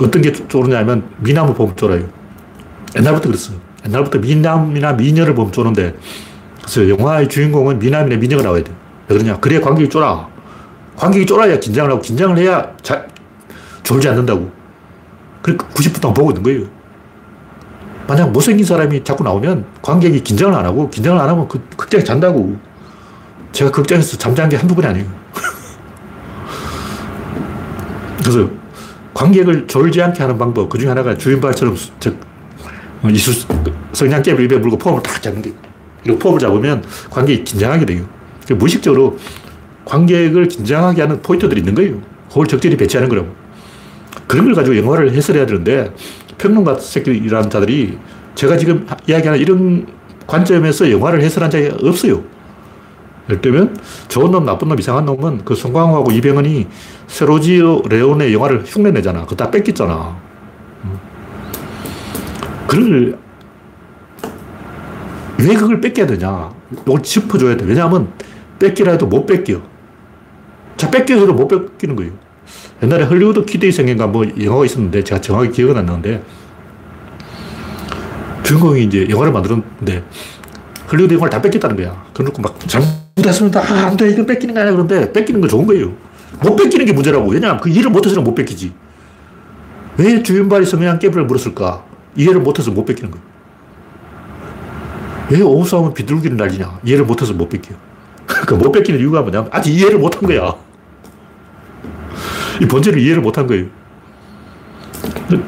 어떤 0.00 0.22
게 0.22 0.32
쫄으냐면, 0.32 1.08
미남을 1.18 1.54
보면 1.54 1.76
쫄아요. 1.76 2.08
옛날부터 2.96 3.28
그랬어요. 3.28 3.58
옛날부터 3.86 4.18
미남이나 4.18 4.92
미녀를 4.94 5.34
보면 5.34 5.52
쫄는데, 5.52 5.94
그래서 6.68 6.86
영화의 6.90 7.28
주인공은 7.28 7.78
미남이나 7.78 8.16
미녀가 8.16 8.42
나와야 8.42 8.62
돼. 8.62 8.70
왜 9.08 9.16
그러냐? 9.16 9.40
그래야 9.40 9.62
관객이 9.62 9.88
쫄아. 9.88 10.28
관객이 10.96 11.24
쫄아야 11.24 11.58
긴장을 11.58 11.90
하고, 11.90 12.02
긴장을 12.02 12.36
해야 12.36 12.70
자, 12.82 13.06
졸지 13.82 14.06
않는다고. 14.06 14.50
그러니까 15.40 15.66
90분 15.68 16.02
동안 16.02 16.14
보고 16.14 16.30
있는 16.30 16.42
거예요. 16.42 16.66
만약 18.06 18.30
못생긴 18.30 18.66
사람이 18.66 19.02
자꾸 19.02 19.24
나오면 19.24 19.64
관객이 19.80 20.22
긴장을 20.22 20.54
안 20.54 20.66
하고, 20.66 20.90
긴장을 20.90 21.18
안 21.18 21.30
하면 21.30 21.48
그 21.48 21.58
극장에 21.74 22.04
잔다고. 22.04 22.58
제가 23.52 23.70
극장에서 23.70 24.18
잠자는 24.18 24.50
게 24.50 24.56
한두 24.56 24.74
번이 24.74 24.88
아니에요. 24.88 25.06
그래서 28.18 28.50
관객을 29.14 29.68
졸지 29.68 30.02
않게 30.02 30.22
하는 30.22 30.36
방법, 30.36 30.68
그 30.68 30.76
중에 30.76 30.88
하나가 30.88 31.16
주인발처럼 31.16 31.74
즉, 31.98 32.20
이수, 33.10 33.46
성냥개를 33.92 34.44
입에 34.44 34.58
물고 34.58 34.76
폼을 34.76 35.02
딱 35.02 35.22
잡는 35.22 35.40
게 35.40 35.54
이렇게 36.04 36.18
폼을 36.18 36.38
잡으면 36.38 36.82
관객이 37.10 37.44
긴장하게 37.44 37.86
돼요. 37.86 38.04
무의식적으로 38.50 39.18
관객을 39.84 40.48
긴장하게 40.48 41.02
하는 41.02 41.22
포인트들이 41.22 41.60
있는 41.60 41.74
거예요. 41.74 42.00
그걸 42.28 42.46
적절히 42.46 42.76
배치하는 42.76 43.08
거라고. 43.08 43.28
그런 44.26 44.44
걸 44.44 44.54
가지고 44.54 44.76
영화를 44.76 45.12
해설해야 45.12 45.46
되는데 45.46 45.92
평론가 46.36 46.76
새끼라는 46.76 47.50
자들이 47.50 47.98
제가 48.34 48.56
지금 48.56 48.86
이야기하는 49.06 49.40
이런 49.40 49.86
관점에서 50.26 50.90
영화를 50.90 51.22
해설한 51.22 51.50
적이 51.50 51.72
없어요. 51.82 52.22
예를 53.28 53.40
들면 53.42 53.76
좋은 54.08 54.30
놈, 54.30 54.44
나쁜 54.44 54.68
놈, 54.68 54.78
이상한 54.78 55.04
놈은 55.04 55.44
그 55.44 55.54
송강호하고 55.54 56.12
이병헌이 56.12 56.66
세로지오 57.08 57.82
레온의 57.88 58.32
영화를 58.32 58.64
흉내내잖아. 58.64 59.22
그거 59.22 59.36
다 59.36 59.50
뺏겼잖아. 59.50 60.16
그걸 62.66 63.18
왜 65.38 65.54
그걸 65.54 65.80
베껴야 65.80 66.06
되냐? 66.06 66.50
이걸 66.72 67.02
짚어줘야 67.02 67.56
돼. 67.56 67.64
왜냐하면 67.64 68.12
베끼라 68.58 68.92
해도 68.92 69.06
못 69.06 69.24
베껴. 69.26 69.60
자, 70.76 70.90
베껴서도 70.90 71.32
못 71.32 71.48
베끼는 71.48 71.94
거예요. 71.96 72.12
옛날에 72.82 73.04
헐리우드 73.04 73.44
키드의 73.44 73.72
생애인가 73.72 74.06
뭐 74.06 74.24
영화가 74.40 74.64
있었는데 74.64 75.04
제가 75.04 75.20
정확히 75.20 75.50
기억은 75.52 75.76
안 75.76 75.86
나는데 75.86 76.22
주인공이 78.42 78.84
이제 78.84 79.06
영화를 79.08 79.32
만들었는데 79.32 80.04
헐리우드 80.90 81.14
영화를 81.14 81.30
다 81.30 81.42
베꼈다는 81.42 81.76
거야. 81.76 82.04
그래놓고 82.14 82.40
막 82.42 82.58
잘못했습니다. 82.66 83.60
아, 83.60 83.86
안 83.88 83.96
돼. 83.96 84.10
이건 84.10 84.26
베끼는 84.26 84.54
거 84.54 84.60
아니야. 84.60 84.72
그런데 84.72 85.12
베끼는 85.12 85.40
건 85.40 85.50
좋은 85.50 85.66
거예요. 85.66 85.92
못 86.42 86.56
베끼는 86.56 86.84
게 86.86 86.92
문제라고. 86.92 87.28
왜냐하면 87.30 87.60
그 87.60 87.68
일을 87.68 87.90
못해서는 87.90 88.24
못 88.24 88.34
베끼지. 88.34 88.72
왜 89.98 90.22
주인발이 90.22 90.64
성냥 90.64 90.98
깨비를 90.98 91.26
물었을까? 91.26 91.84
이해를 92.16 92.40
못해서 92.40 92.70
못 92.70 92.84
뺏기는 92.84 93.10
거예요. 93.10 93.37
왜 95.30 95.40
오후 95.42 95.66
싸움은 95.66 95.94
비둘기를 95.94 96.36
날리냐? 96.36 96.80
이해를 96.84 97.04
못해서 97.04 97.32
못 97.32 97.48
뺏겨. 97.48 97.74
그러니까 98.26 98.56
못 98.56 98.72
뺏기는 98.72 99.00
이유가 99.00 99.22
뭐냐면 99.22 99.50
아직 99.52 99.72
이해를 99.72 99.98
못한 99.98 100.22
거야. 100.22 100.54
이 102.60 102.66
본질을 102.66 103.00
이해를 103.00 103.22
못한 103.22 103.46
거예요. 103.46 103.66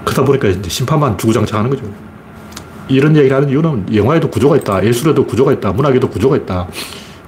그러다 0.04 0.24
보니까 0.24 0.48
이제 0.48 0.68
심판만 0.68 1.16
주구장창 1.16 1.58
하는 1.58 1.70
거죠. 1.70 1.82
이런 2.88 3.16
얘기를 3.16 3.36
하는 3.36 3.48
이유는 3.48 3.94
영화에도 3.94 4.28
구조가 4.30 4.56
있다. 4.58 4.84
예술에도 4.84 5.26
구조가 5.26 5.52
있다. 5.54 5.72
문학에도 5.72 6.08
구조가 6.08 6.36
있다. 6.36 6.68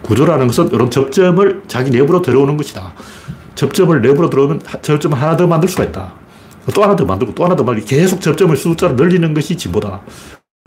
구조라는 0.02 0.48
것은 0.48 0.70
이런 0.72 0.90
접점을 0.90 1.62
자기 1.68 1.90
내부로 1.90 2.20
들어오는 2.20 2.56
것이다. 2.56 2.92
접점을 3.54 4.00
내부로 4.02 4.28
들어오면 4.28 4.60
접점을 4.82 5.20
하나 5.20 5.36
더 5.36 5.46
만들 5.46 5.68
수가 5.68 5.84
있다. 5.84 6.12
또 6.74 6.82
하나 6.82 6.96
더 6.96 7.04
만들고 7.04 7.34
또 7.34 7.44
하나 7.44 7.56
더 7.56 7.64
만들고 7.64 7.86
계속 7.88 8.20
접점을 8.20 8.56
숫자로 8.56 8.94
늘리는 8.94 9.32
것이 9.34 9.56
진보다. 9.56 10.00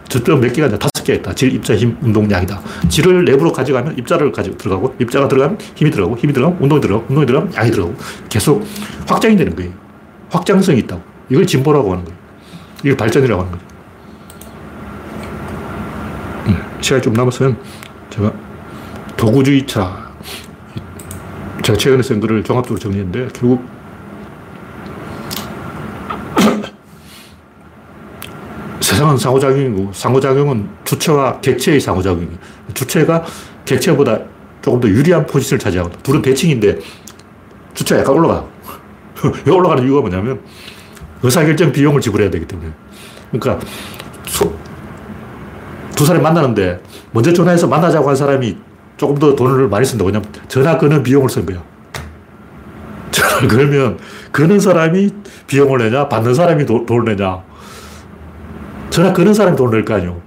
접점 0.07 0.39
몇 0.39 0.53
개가 0.53 0.67
아니라 0.67 0.79
다섯 1.06 1.14
개가 1.14 1.20
있다. 1.20 1.36
질, 1.36 1.53
입자, 1.53 1.76
힘, 1.76 1.95
운동, 2.01 2.30
양이다. 2.30 2.60
질을 2.89 3.24
내부로 3.26 3.51
가져가면 3.53 3.97
입자를 3.97 4.32
가지고 4.32 4.58
들어가고, 4.58 4.95
입자가 4.99 5.28
들어가면 5.28 5.58
힘이 5.76 5.91
들어가고, 5.91 6.18
힘이 6.18 6.34
들어가면 6.34 6.62
운동이 6.62 6.82
들어가고, 6.82 7.06
운동이 7.10 7.26
들어가면 7.26 7.53
양이 7.56 7.72
들어가고, 7.72 7.95
계속 8.28 8.66
확장이 9.08 9.38
되는 9.38 9.56
거예요. 9.56 9.72
확장성이 10.30 10.80
있다고. 10.80 11.01
이걸 11.30 11.45
진보라고 11.45 11.91
하는 11.91 12.03
거예요. 12.03 12.18
이걸 12.84 12.97
발전이라고 12.97 13.41
하는 13.41 13.51
거죠. 13.53 13.66
음, 16.47 16.58
시간이 16.82 17.01
좀 17.01 17.14
남았으면 17.14 17.58
제가 18.10 18.34
도구주의차, 19.16 20.06
제가 21.64 21.78
최근에 21.78 22.01
쓴 22.03 22.20
글을 22.20 22.43
종합적으로 22.43 22.80
정리했는데, 22.80 23.30
결국 23.34 23.74
세상은 28.95 29.17
상호작용이고 29.17 29.91
상호작용은 29.91 30.69
주체와 30.85 31.41
객체의 31.41 31.81
상호작용이에요. 31.81 32.37
주체가 32.73 33.25
객체보다 33.65 34.17
조금 34.61 34.79
더 34.79 34.87
유리한 34.87 35.25
포지션을 35.25 35.59
차지하고 35.59 35.91
둘은 36.01 36.21
대칭인데 36.21 36.79
주체가 37.73 38.01
약간 38.01 38.15
올라가. 38.15 38.45
왜 39.45 39.51
올라가는 39.51 39.83
이유가 39.83 39.99
뭐냐면 39.99 40.39
의사결정 41.21 41.73
비용을 41.73 41.99
지불해야 41.99 42.29
되기 42.29 42.45
때문에. 42.47 42.71
그러니까 43.31 43.65
소, 44.27 44.53
두 45.93 46.05
사람이 46.05 46.23
만나는데 46.23 46.81
먼저 47.11 47.33
전화해서 47.33 47.67
만나자고 47.67 48.07
한 48.07 48.15
사람이 48.15 48.55
조금 48.95 49.17
더 49.17 49.35
돈을 49.35 49.67
많이 49.67 49.85
쓴다. 49.85 50.05
왜냐면 50.05 50.25
전화 50.47 50.77
끄는 50.77 51.03
비용을 51.03 51.29
쓴 51.29 51.45
거야. 51.45 51.61
전화 53.11 53.45
걸면 53.45 53.97
거는 54.31 54.61
사람이 54.61 55.09
비용을 55.47 55.79
내냐, 55.79 56.07
받는 56.07 56.33
사람이 56.33 56.65
도, 56.65 56.85
돈을 56.85 57.13
내냐. 57.13 57.43
전화 58.89 59.13
거는 59.13 59.33
사람이 59.33 59.57
돈을 59.57 59.71
낼 59.79 59.86
거 59.86 59.95
아니에요. 59.95 60.21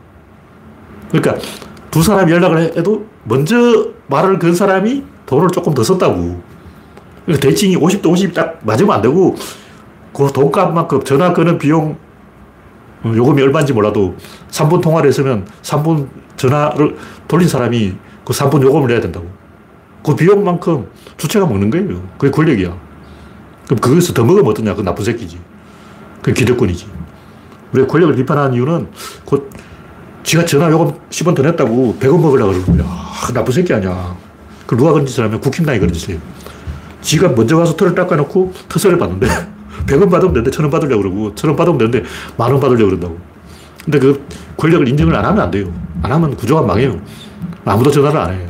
그러니까 1.11 1.37
두 1.91 2.03
사람이 2.03 2.31
연락을 2.33 2.77
해도 2.77 3.07
먼저 3.25 3.89
말을 4.09 4.39
건 4.39 4.55
사람이 4.55 5.05
돈을 5.27 5.49
조금 5.51 5.75
더 5.75 5.83
썼다고. 5.83 6.41
그러니까 7.25 7.49
대칭이 7.49 7.77
50대 7.77 8.03
50딱 8.03 8.57
맞으면 8.63 8.93
안 8.95 9.03
되고 9.03 9.35
그 10.13 10.31
돈값만큼 10.33 11.05
전화 11.05 11.33
거는 11.33 11.59
비용 11.59 11.97
어, 13.05 13.13
요금이 13.15 13.41
얼마인지 13.43 13.73
몰라도 13.73 14.17
3분 14.51 14.81
통화를 14.81 15.09
했으면 15.09 15.47
3분 15.63 16.09
전화를 16.37 16.97
돌린 17.29 17.49
사람이 17.49 17.95
그 18.25 18.33
3분 18.33 18.63
요금을 18.63 18.89
내야 18.89 19.01
된다고. 19.01 19.27
그 20.05 20.15
비용만큼 20.15 20.89
주체가 21.17 21.47
먹는 21.47 21.71
거예요. 21.71 22.03
그게 22.19 22.31
권력이야. 22.31 22.77
그럼 23.67 23.81
거기서 23.81 24.15
더 24.15 24.25
먹으면 24.25 24.51
어떠냐? 24.51 24.75
그 24.75 24.83
나쁜 24.83 25.05
새끼지. 25.05 25.39
그 26.23 26.33
기득권이지. 26.33 26.87
우리가 27.73 27.87
권력을 27.89 28.15
비판하는 28.17 28.55
이유는 28.55 28.89
곧 29.25 29.51
지가 30.23 30.45
전화 30.45 30.71
요금 30.71 30.93
10원 31.11 31.35
더 31.35 31.43
냈다고 31.43 31.97
100원 32.01 32.21
먹으려고 32.21 32.53
그러는 32.53 32.77
거야. 32.79 32.87
아, 32.89 33.33
나쁜 33.33 33.53
새끼 33.53 33.73
아니야. 33.73 34.17
그 34.67 34.77
누가 34.77 34.93
그런 34.93 35.07
짓을 35.07 35.25
하면 35.25 35.41
국힘당이 35.41 35.79
그런 35.79 35.93
짓을 35.93 36.15
해요. 36.15 36.21
지가 37.01 37.29
먼저 37.29 37.57
가서 37.57 37.77
털을 37.77 37.95
닦아놓고 37.95 38.53
터세를 38.69 38.99
받는데 38.99 39.27
100원 39.87 40.11
받으면 40.11 40.35
되는데 40.35 40.51
1000원 40.51 40.71
받으려고 40.71 41.03
그러고 41.03 41.35
1000원 41.35 41.57
받으면 41.57 41.79
되는데 41.79 42.03
만 42.37 42.51
원 42.51 42.61
받으려고 42.61 42.87
그런다고. 42.87 43.19
근데 43.85 43.99
그 43.99 44.27
권력을 44.59 44.87
인정을 44.89 45.15
안 45.15 45.25
하면 45.25 45.41
안 45.45 45.51
돼요. 45.51 45.73
안 46.03 46.13
하면 46.13 46.37
구조가 46.37 46.63
망해요. 46.63 47.01
아무도 47.65 47.91
전화를 47.91 48.21
안 48.21 48.35
해. 48.35 48.47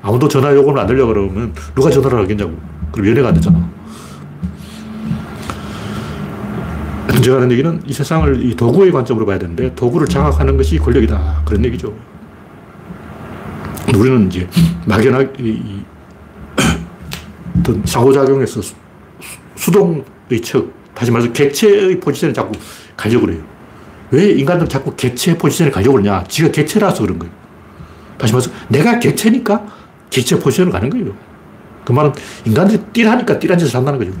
아무도 0.00 0.28
전화 0.28 0.54
요금을 0.54 0.78
안 0.80 0.86
내려고 0.86 1.08
그러면 1.12 1.52
누가 1.74 1.90
전화를 1.90 2.20
하겠냐고. 2.20 2.52
그럼 2.92 3.08
연애가 3.08 3.28
안 3.28 3.34
되잖아. 3.34 3.58
제가 7.22 7.36
하는 7.36 7.50
얘기는 7.50 7.82
이 7.86 7.92
세상을 7.92 8.44
이 8.44 8.54
도구의 8.54 8.92
관점으로 8.92 9.26
봐야 9.26 9.38
되는데 9.38 9.74
도구를 9.74 10.06
장악하는 10.06 10.56
것이 10.56 10.78
권력이다. 10.78 11.42
그런 11.44 11.64
얘기죠. 11.64 11.92
우리는 13.96 14.26
이제 14.28 14.46
막연하게 14.86 15.32
이, 15.38 15.82
어떤 17.58 17.84
상호작용에서 17.84 18.62
수, 18.62 18.74
수동의 19.56 20.04
척, 20.42 20.70
다시 20.94 21.10
말해서 21.10 21.32
객체의 21.32 22.00
포지션을 22.00 22.34
자꾸 22.34 22.52
가려고 22.96 23.30
해요. 23.30 23.40
왜 24.10 24.30
인간들은 24.30 24.68
자꾸 24.68 24.94
객체 24.94 25.36
포지션을 25.36 25.72
가려고 25.72 25.94
그러냐? 25.94 26.24
지가 26.28 26.50
객체라서 26.50 27.02
그런 27.02 27.18
거예요. 27.18 27.32
다시 28.16 28.32
말해서 28.32 28.50
내가 28.68 28.98
객체니까 28.98 29.66
객체 30.10 30.38
포지션을 30.38 30.72
가는 30.72 30.88
거예요. 30.90 31.14
그 31.84 31.92
말은 31.92 32.12
인간들이 32.44 32.82
띠라니까 32.92 33.38
띠란 33.38 33.58
짓을 33.58 33.76
한다는 33.76 33.98
거죠. 33.98 34.12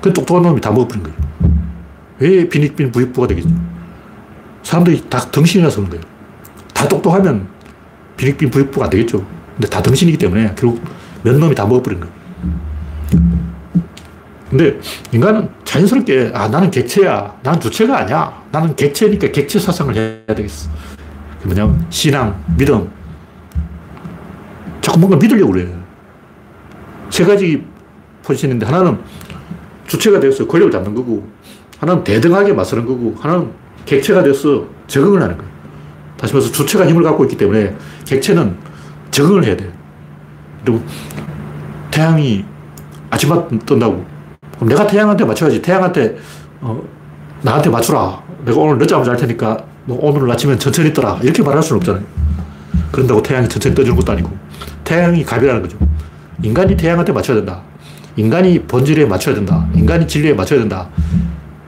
그 0.00 0.12
똑똑한 0.12 0.42
놈이 0.42 0.60
다 0.60 0.70
먹어버린 0.70 1.02
거예요. 1.02 1.25
왜 2.18 2.48
빈익빈 2.48 2.92
부익부가 2.92 3.26
되겠죠? 3.28 3.48
사람들이 4.62 5.08
다 5.08 5.18
덩신이라서 5.18 5.76
그런 5.76 5.90
거예요. 5.90 6.04
다 6.72 6.88
똑똑하면 6.88 7.48
빈익빈 8.16 8.50
부익부가 8.50 8.86
안 8.86 8.90
되겠죠. 8.90 9.24
근데 9.54 9.68
다 9.68 9.82
덩신이기 9.82 10.18
때문에 10.18 10.54
결국 10.56 10.82
몇 11.22 11.36
놈이 11.36 11.54
다 11.54 11.64
먹어버린 11.66 12.00
거예요. 12.00 12.16
근데 14.48 14.78
인간은 15.12 15.48
자연스럽게, 15.64 16.30
아, 16.32 16.48
나는 16.48 16.70
객체야. 16.70 17.36
나는 17.42 17.60
주체가 17.60 17.98
아니야. 17.98 18.42
나는 18.52 18.74
객체니까 18.76 19.28
객체 19.32 19.58
사상을 19.58 19.94
해야 19.94 20.34
되겠어. 20.34 20.70
뭐냐면, 21.42 21.84
신앙, 21.90 22.42
믿음. 22.56 22.88
자꾸 24.80 25.00
뭔가 25.00 25.16
믿으려고 25.16 25.52
그래. 25.52 25.68
세 27.10 27.24
가지 27.24 27.66
포지션인데, 28.22 28.64
하나는 28.66 28.98
주체가 29.88 30.20
되어서 30.20 30.46
권력을 30.46 30.70
잡는 30.70 30.94
거고, 30.94 31.28
하나는 31.86 32.02
대등하게 32.02 32.52
맞서는 32.52 32.84
거고, 32.84 33.14
하나는 33.20 33.52
객체가 33.84 34.24
돼서 34.24 34.64
적응을 34.88 35.22
하는 35.22 35.36
거예요. 35.38 35.50
다시 36.16 36.34
말해서 36.34 36.50
주체가 36.50 36.86
힘을 36.86 37.04
갖고 37.04 37.24
있기 37.24 37.36
때문에 37.36 37.74
객체는 38.04 38.56
적응을 39.12 39.44
해야 39.44 39.56
돼요. 39.56 39.70
그리고 40.64 40.82
태양이 41.92 42.44
아침에 43.10 43.34
뜬다고. 43.64 44.04
그럼 44.56 44.68
내가 44.68 44.86
태양한테 44.86 45.24
맞춰야지. 45.24 45.62
태양한테, 45.62 46.16
어, 46.60 46.82
나한테 47.42 47.70
맞추라. 47.70 48.20
내가 48.44 48.58
오늘 48.58 48.78
늦잠을 48.78 49.04
잘 49.04 49.16
테니까 49.16 49.58
너 49.84 49.96
오늘 50.00 50.28
아침엔 50.30 50.58
천천히 50.58 50.92
떠라. 50.92 51.20
이렇게 51.22 51.42
말할 51.42 51.62
수는 51.62 51.78
없잖아요. 51.78 52.02
그런다고 52.90 53.22
태양이 53.22 53.48
천천히 53.48 53.74
떠주는 53.76 53.96
것도 53.96 54.10
아니고. 54.12 54.30
태양이 54.82 55.24
갑이라는 55.24 55.62
거죠. 55.62 55.78
인간이 56.42 56.76
태양한테 56.76 57.12
맞춰야 57.12 57.36
된다. 57.36 57.62
인간이 58.16 58.58
본질에 58.62 59.04
맞춰야 59.04 59.34
된다. 59.36 59.68
인간이 59.74 60.08
진리에 60.08 60.34
맞춰야 60.34 60.58
된다. 60.58 60.88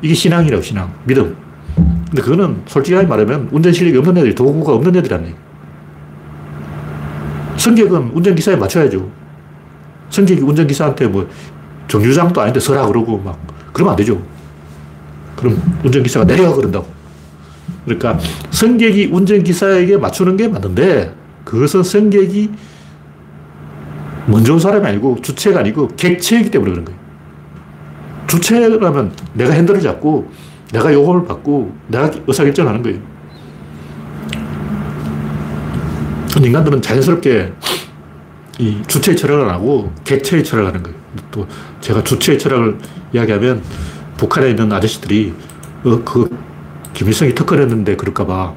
이게 0.03 0.15
신앙이라고, 0.15 0.63
신앙. 0.63 0.93
믿음. 1.05 1.37
근데 2.09 2.23
그거는 2.23 2.63
솔직하게 2.67 3.07
말하면 3.07 3.49
운전 3.53 3.73
실력이 3.73 3.99
없는 3.99 4.17
애들이 4.19 4.35
도구가 4.35 4.73
없는 4.75 4.97
애들이 4.97 5.15
아니에요. 5.15 5.35
성격은 7.57 8.13
운전기사에 8.15 8.57
맞춰야죠. 8.57 9.11
성격이 10.11 10.41
운전기사한테 10.41 11.07
뭐 11.09 11.29
정류장도 11.89 12.41
아닌데 12.41 12.61
서라 12.61 12.87
그러고 12.87 13.19
막 13.19 13.39
그러면 13.73 13.93
안 13.93 13.97
되죠. 13.97 14.23
그럼 15.37 15.61
운전기사가 15.85 16.25
내려 16.27 16.55
그런다고. 16.55 16.87
그러니까 17.85 18.19
성격이 18.51 19.07
운전기사에게 19.13 19.97
맞추는 19.99 20.37
게 20.37 20.49
맞는데 20.49 21.15
그것은 21.45 21.83
성격이 21.83 22.51
먼저 24.27 24.53
온 24.53 24.61
사람이 24.61 24.87
아니고 24.87 25.19
주체가 25.23 25.61
아니고 25.61 25.89
객체이기 25.97 26.51
때문에 26.51 26.71
그런 26.71 26.85
거예요. 26.85 26.98
주체라면 28.29 29.13
내가 29.33 29.53
핸들을 29.53 29.81
잡고 29.81 30.31
내가 30.73 30.93
요금을 30.93 31.27
받고 31.27 31.75
내가 31.89 32.11
의사결정하는 32.27 32.83
거예요. 32.83 33.01
인간들은 36.45 36.81
자연스럽게 36.81 37.53
이 38.59 38.83
주체의 38.87 39.17
철학을 39.17 39.45
안 39.45 39.51
하고 39.51 39.93
객체의 40.05 40.45
철학을 40.45 40.69
하는 40.69 40.83
거예요. 40.83 40.99
또 41.31 41.47
제가 41.81 42.05
주체의 42.05 42.39
철학을 42.39 42.79
이야기하면 43.13 43.63
북한에 44.17 44.51
있는 44.51 44.71
아저씨들이 44.73 45.35
어, 45.85 46.03
그 46.05 46.29
김일성이 46.93 47.35
특허냈는데 47.35 47.97
그럴까봐 47.97 48.55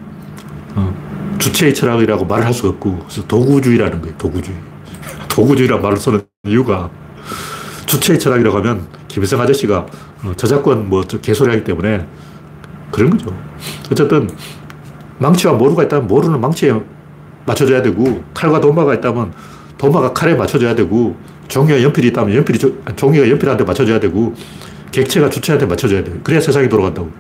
어, 0.76 1.36
주체의 1.40 1.74
철학이라고 1.74 2.26
말을 2.26 2.46
할 2.46 2.54
수가 2.54 2.70
없고 2.70 3.00
그래서 3.00 3.26
도구주의라는 3.28 4.02
거예요. 4.02 4.18
도구주의. 4.18 4.58
도구주의라는 5.30 5.82
말을 5.82 5.98
쓰는 5.98 6.22
이유가 6.46 6.90
주체의 7.86 8.20
철학이라고 8.20 8.58
하면 8.58 8.88
김일성 9.12 9.42
아저씨가 9.42 9.86
어, 10.24 10.34
저작권 10.38 10.88
뭐 10.88 11.02
개소리 11.02 11.50
하기 11.50 11.66
때문에 11.66 12.08
그런 12.92 13.10
거죠. 13.10 13.36
어쨌든 13.92 14.30
망치와 15.20 15.54
모루가 15.54 15.84
있다면 15.84 16.08
모루는 16.08 16.40
망치에 16.40 16.74
맞춰줘야 17.46 17.82
되고 17.82 18.24
칼과 18.34 18.62
도마가 18.62 18.96
있다면 18.96 19.34
도마가 19.78 20.14
칼에 20.14 20.36
맞춰줘야 20.36 20.76
되고 20.76 21.18
종이와 21.50 21.84
연필이 21.84 22.08
있다면 22.08 22.36
연필이 22.38 22.58
종이가 22.96 23.30
연필한테 23.30 23.66
맞춰줘야 23.66 24.00
되고 24.00 24.34
객체가 24.92 25.30
주체한테 25.30 25.66
맞춰줘야 25.66 26.04
돼요. 26.04 26.16
그래야 26.24 26.40
세상이 26.40 26.70
돌아간다고. 26.70 27.12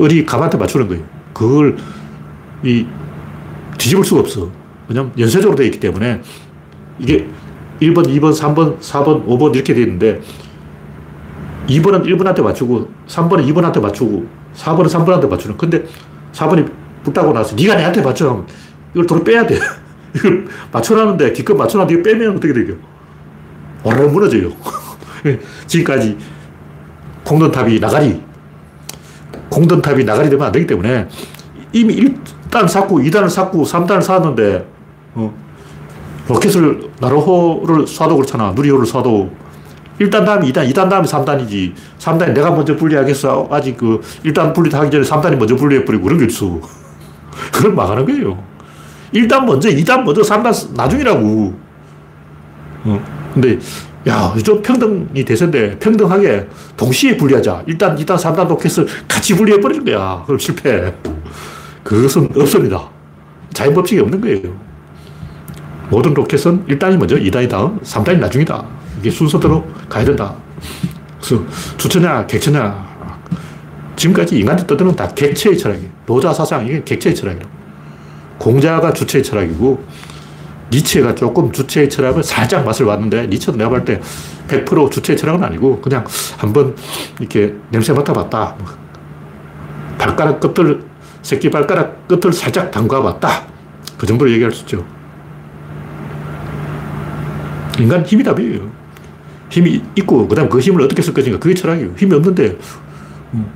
을이 0.00 0.24
감한테 0.24 0.56
맞추는 0.56 0.88
거예요. 0.88 1.04
그걸 1.34 1.76
이 2.62 2.86
뒤집을 3.76 4.02
수가 4.04 4.20
없어. 4.20 4.50
왜냐면 4.88 5.12
연쇄적으로 5.18 5.56
되어 5.56 5.66
있기 5.66 5.78
때문에 5.78 6.22
이게 6.98 7.28
1번, 7.82 8.06
2번, 8.06 8.32
3번, 8.32 8.78
4번, 8.80 9.26
5번 9.26 9.54
이렇게 9.54 9.74
되어 9.74 9.82
있는데 9.82 10.20
2번은 11.70 12.04
1번한테 12.04 12.42
맞추고 12.42 12.88
3번은 13.06 13.46
2번한테 13.48 13.80
맞추고 13.80 14.26
4번은 14.56 14.86
3번한테 14.86 15.28
맞추는. 15.28 15.56
근데 15.56 15.84
4번이 16.32 16.70
붙다고 17.04 17.32
나서 17.32 17.54
네가 17.54 17.76
내한테 17.76 18.02
맞춰. 18.02 18.44
이걸 18.92 19.06
돈을 19.06 19.24
빼야 19.24 19.46
돼. 19.46 19.58
이걸 20.14 20.46
맞춰놨는데 20.72 21.32
기껏 21.32 21.54
맞춰놨는데 21.54 22.02
빼면 22.02 22.36
어떻게 22.36 22.52
되죠 22.52 22.74
오르르 23.84 24.08
무너져요. 24.08 24.50
지금까지 25.66 26.18
공든탑이 27.24 27.78
나가리 27.78 28.20
공든탑이 29.50 30.04
나가리 30.04 30.28
되면 30.30 30.46
안 30.46 30.52
되기 30.52 30.66
때문에 30.66 31.06
이미 31.72 31.94
1단 31.96 32.66
샀고 32.66 32.98
2단을 32.98 33.28
샀고 33.28 33.64
3단을 33.64 34.02
샀는데 34.02 34.66
어, 35.14 35.32
로켓을 36.28 36.90
나로호를 37.00 37.84
쏴도 37.84 38.16
그렇잖아. 38.16 38.52
누리호를 38.52 38.86
쏴도 38.86 39.30
1단 40.00 40.24
다음에 40.24 40.50
2단, 40.50 40.68
2단 40.72 40.88
다음에 40.88 41.06
3단이지. 41.06 41.74
3단이 41.98 42.32
내가 42.32 42.50
먼저 42.50 42.74
분리하겠어. 42.74 43.48
아직 43.50 43.76
그 43.76 44.00
1단 44.24 44.54
분리하기 44.54 44.90
전에 44.90 45.04
3단이 45.04 45.36
먼저 45.36 45.54
분리해버리고 45.56 46.04
그런 46.04 46.18
게 46.18 46.24
있어. 46.24 46.58
그걸 47.52 47.74
막하는 47.74 48.06
거예요. 48.06 48.42
1단 49.12 49.44
먼저, 49.44 49.68
2단 49.68 50.02
먼저, 50.02 50.22
3단 50.22 50.74
나중이라고. 50.74 51.54
어. 52.84 53.04
근데, 53.34 53.58
야, 54.08 54.34
좀 54.42 54.62
평등이 54.62 55.24
대세인데, 55.24 55.78
평등하게 55.78 56.48
동시에 56.76 57.16
분리하자. 57.16 57.64
1단, 57.68 57.98
2단, 57.98 58.16
3단 58.16 58.48
로켓을 58.48 58.86
같이 59.06 59.36
분리해버리는 59.36 59.84
거야. 59.84 60.22
그럼 60.24 60.38
실패. 60.38 60.94
그것은 61.84 62.30
없습니다. 62.36 62.88
자연 63.52 63.74
법칙이 63.74 64.00
없는 64.00 64.20
거예요. 64.20 64.54
모든 65.90 66.14
로켓은 66.14 66.66
1단이 66.66 66.96
먼저, 66.96 67.16
2단이 67.16 67.50
다음, 67.50 67.78
3단이 67.80 68.18
나중이다. 68.18 68.79
이게 69.00 69.10
순서대로 69.10 69.64
가야 69.88 70.04
된다. 70.04 70.34
그래서 71.20 71.44
주체냐, 71.76 72.26
객체냐. 72.26 72.90
지금까지 73.96 74.38
인간이 74.38 74.66
떠드는 74.66 74.96
다 74.96 75.08
객체의 75.08 75.58
철학이에요. 75.58 75.90
노자 76.06 76.32
사상, 76.32 76.66
이게 76.66 76.82
객체의 76.84 77.14
철학이에요. 77.14 77.46
공자가 78.38 78.92
주체의 78.92 79.22
철학이고, 79.22 79.84
니체가 80.72 81.14
조금 81.14 81.52
주체의 81.52 81.90
철학을 81.90 82.22
살짝 82.22 82.64
맛을 82.64 82.86
봤는데, 82.86 83.26
니체도 83.26 83.58
내가 83.58 83.70
볼 83.70 83.84
때 83.84 84.00
100% 84.48 84.90
주체의 84.90 85.16
철학은 85.18 85.44
아니고, 85.44 85.80
그냥 85.80 86.04
한번 86.38 86.74
이렇게 87.18 87.54
냄새 87.70 87.92
맡아봤다. 87.92 88.56
발가락 89.98 90.40
끝을, 90.40 90.82
새끼 91.22 91.50
발가락 91.50 92.08
끝을 92.08 92.32
살짝 92.32 92.70
담가봤다. 92.70 93.46
그 93.98 94.06
정도로 94.06 94.30
얘기할 94.32 94.50
수 94.50 94.62
있죠. 94.62 94.84
인간 97.78 98.04
힘이 98.04 98.24
답이에요. 98.24 98.79
힘이 99.50 99.82
있고, 99.96 100.26
그 100.28 100.34
다음 100.34 100.48
그 100.48 100.60
힘을 100.60 100.82
어떻게 100.82 101.02
쓸 101.02 101.12
것인가. 101.12 101.38
그게 101.38 101.54
철학이에요. 101.54 101.92
힘이 101.96 102.14
없는데, 102.14 102.56
음, 103.34 103.46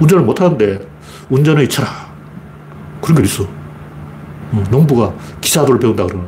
운전을 0.00 0.24
못 0.24 0.40
하는데, 0.40 0.86
운전의 1.30 1.68
철학. 1.68 2.14
그런 3.00 3.16
게 3.18 3.24
있어. 3.24 3.44
음, 4.52 4.64
농부가 4.70 5.12
기사도를 5.40 5.80
배운다 5.80 6.06
그러나. 6.06 6.24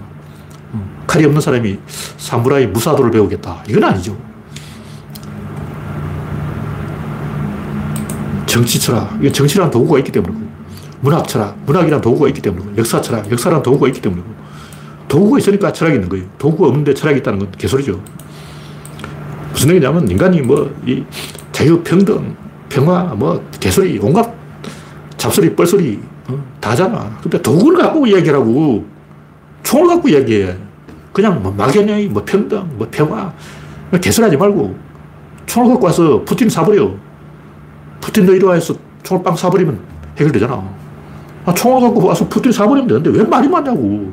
음, 0.74 0.90
칼이 1.06 1.24
없는 1.24 1.40
사람이 1.40 1.78
사무라이 2.16 2.66
무사도를 2.66 3.10
배우겠다. 3.10 3.64
이건 3.68 3.84
아니죠. 3.84 4.16
정치 8.46 8.80
철학. 8.80 9.16
이게 9.20 9.30
정치라는 9.30 9.70
도구가 9.70 9.98
있기 9.98 10.10
때문이고. 10.10 10.48
문학 11.00 11.28
철학. 11.28 11.56
문학이라는 11.66 12.00
도구가 12.00 12.28
있기 12.28 12.40
때문이고. 12.42 12.76
역사 12.76 13.00
철학. 13.00 13.30
역사라는 13.30 13.62
도구가 13.62 13.88
있기 13.88 14.00
때문이고. 14.00 14.26
도구가 15.06 15.38
있으니까 15.38 15.72
철학이 15.72 15.96
있는 15.96 16.08
거예요. 16.08 16.26
도구가 16.38 16.68
없는데 16.68 16.94
철학이 16.94 17.20
있다는 17.20 17.38
건 17.38 17.52
개소리죠. 17.52 18.00
무슨 19.58 19.70
얘기냐면 19.70 20.08
인간이 20.08 20.40
뭐, 20.40 20.72
이 20.86 21.02
자유, 21.50 21.82
평등, 21.82 22.36
평화, 22.68 23.02
뭐, 23.02 23.44
개소리, 23.58 23.98
온갖 24.00 24.32
잡소리, 25.16 25.52
뻘소리, 25.56 26.00
어, 26.28 26.38
다잖아. 26.60 27.18
근데 27.20 27.42
도구를 27.42 27.82
갖고 27.82 28.06
이야기하라고. 28.06 28.86
총을 29.64 29.88
갖고 29.88 30.08
이야기해. 30.08 30.56
그냥 31.12 31.42
뭐 31.42 31.50
막연히 31.50 32.06
뭐 32.06 32.22
평등, 32.24 32.68
뭐 32.76 32.86
평화. 32.88 33.32
개소리 34.00 34.26
하지 34.26 34.36
말고. 34.36 34.76
총을 35.46 35.72
갖고 35.72 35.86
와서 35.86 36.22
푸틴 36.24 36.48
사버려. 36.48 36.94
푸틴도 38.00 38.36
이리 38.36 38.44
와서 38.44 38.74
총을 39.02 39.24
빵 39.24 39.34
사버리면 39.34 39.80
해결되잖아. 40.18 40.62
아, 41.46 41.52
총을 41.52 41.80
갖고 41.80 42.06
와서 42.06 42.28
푸틴 42.28 42.52
사버리면 42.52 42.86
되는데 42.86 43.10
왜 43.10 43.24
말이 43.24 43.48
많냐고. 43.48 44.12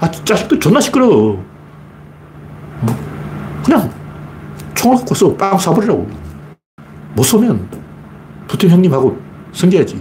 아, 0.00 0.10
자식들 0.10 0.58
존나 0.58 0.80
시끄러워. 0.80 1.44
어? 2.82 2.86
그냥 3.64 3.98
총을 4.78 4.96
갖고 4.98 5.14
써. 5.14 5.34
빵 5.34 5.56
쏴버리라고. 5.56 6.06
못 7.14 7.22
쏘면 7.24 7.68
푸틴 8.46 8.70
형님하고 8.70 9.18
승계하지. 9.52 9.98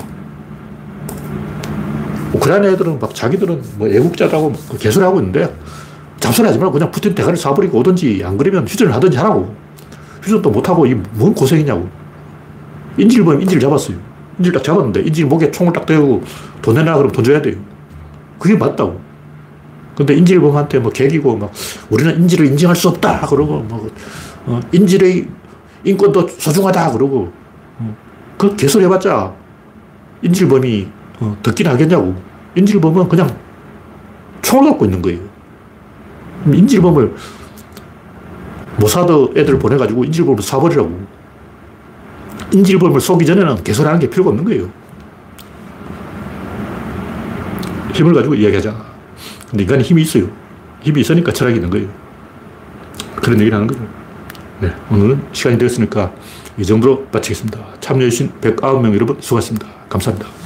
우크라이나 2.34 2.67
애들은 2.69 2.99
막 2.99 3.13
자기들은 3.15 3.63
뭐 3.78 3.88
애국자라고 3.88 4.53
그 4.69 4.78
개소리하고 4.78 5.19
있는데 5.19 5.51
잡소리 6.19 6.45
하지 6.47 6.59
말고 6.59 6.73
그냥 6.73 6.91
푸틴 6.91 7.15
대가리 7.15 7.36
쏴버리고 7.38 7.73
오든지 7.75 8.21
안 8.23 8.38
그러면 8.38 8.67
휴전을 8.67 8.93
하든지 8.93 9.17
하라고. 9.17 9.55
휴전도 10.21 10.51
못하고 10.51 10.86
이 10.86 10.93
뭔 11.17 11.34
고생이냐고. 11.34 11.88
인질 12.97 13.23
보면 13.23 13.41
인질 13.41 13.59
잡았어요. 13.59 13.97
인질 14.38 14.53
딱 14.53 14.63
잡았는데 14.63 15.01
인질 15.01 15.25
목에 15.25 15.49
총을 15.49 15.73
딱 15.73 15.86
대고 15.88 16.21
돈 16.61 16.75
내놔 16.75 16.93
그러면 16.97 17.11
돈 17.11 17.23
줘야 17.23 17.41
돼요. 17.41 17.55
그게 18.38 18.55
맞다고. 18.55 18.99
근데 19.95 20.13
인질범한테 20.13 20.78
뭐 20.78 20.91
개기고 20.91 21.36
막 21.38 21.51
우리는 21.89 22.21
인질을 22.21 22.45
인정할 22.45 22.75
수 22.75 22.88
없다 22.89 23.21
그러고 23.21 23.61
뭐 23.63 23.80
어, 23.80 23.89
인질의 24.71 25.27
인권도 25.83 26.27
소중하다 26.27 26.91
그러고 26.93 27.31
어, 27.79 27.95
그 28.37 28.55
개소리 28.55 28.85
해봤자 28.85 29.33
인질범이 30.21 30.87
어, 31.19 31.37
듣긴 31.43 31.67
하겠냐고 31.67 32.15
인질범은 32.55 33.07
그냥 33.07 33.35
총을 34.41 34.71
갖고 34.71 34.85
있는 34.85 35.01
거예요 35.01 35.19
인질범을 36.45 37.13
모사드 38.79 39.33
애들 39.35 39.59
보내가지고 39.59 40.05
인질범을 40.05 40.39
쏴버리라고 40.39 41.05
인질범을 42.53 43.01
쏘기 43.01 43.25
전에는 43.25 43.63
개소리 43.63 43.85
하는 43.85 43.99
게 43.99 44.09
필요가 44.09 44.29
없는 44.29 44.45
거예요 44.45 44.69
힘을 47.93 48.13
가지고 48.13 48.35
이야기하자 48.35 48.97
근데 49.49 49.63
인간이 49.63 49.83
힘이 49.83 50.01
있어요. 50.01 50.29
힘이 50.81 51.01
있으니까 51.01 51.31
철학이 51.31 51.55
있는 51.55 51.69
거예요. 51.69 51.87
그런 53.15 53.39
얘기를 53.39 53.55
하는 53.55 53.67
거죠. 53.67 53.81
네, 54.60 54.74
오늘은 54.91 55.28
시간이 55.34 55.58
되었으니까 55.60 56.12
이 56.58 56.66
정도로 56.66 57.05
마치겠습니다. 57.12 57.60
참여해주신 57.80 58.32
109명 58.41 58.93
여러분 58.95 59.18
수고하셨습니다. 59.20 59.68
감사합니다. 59.88 60.36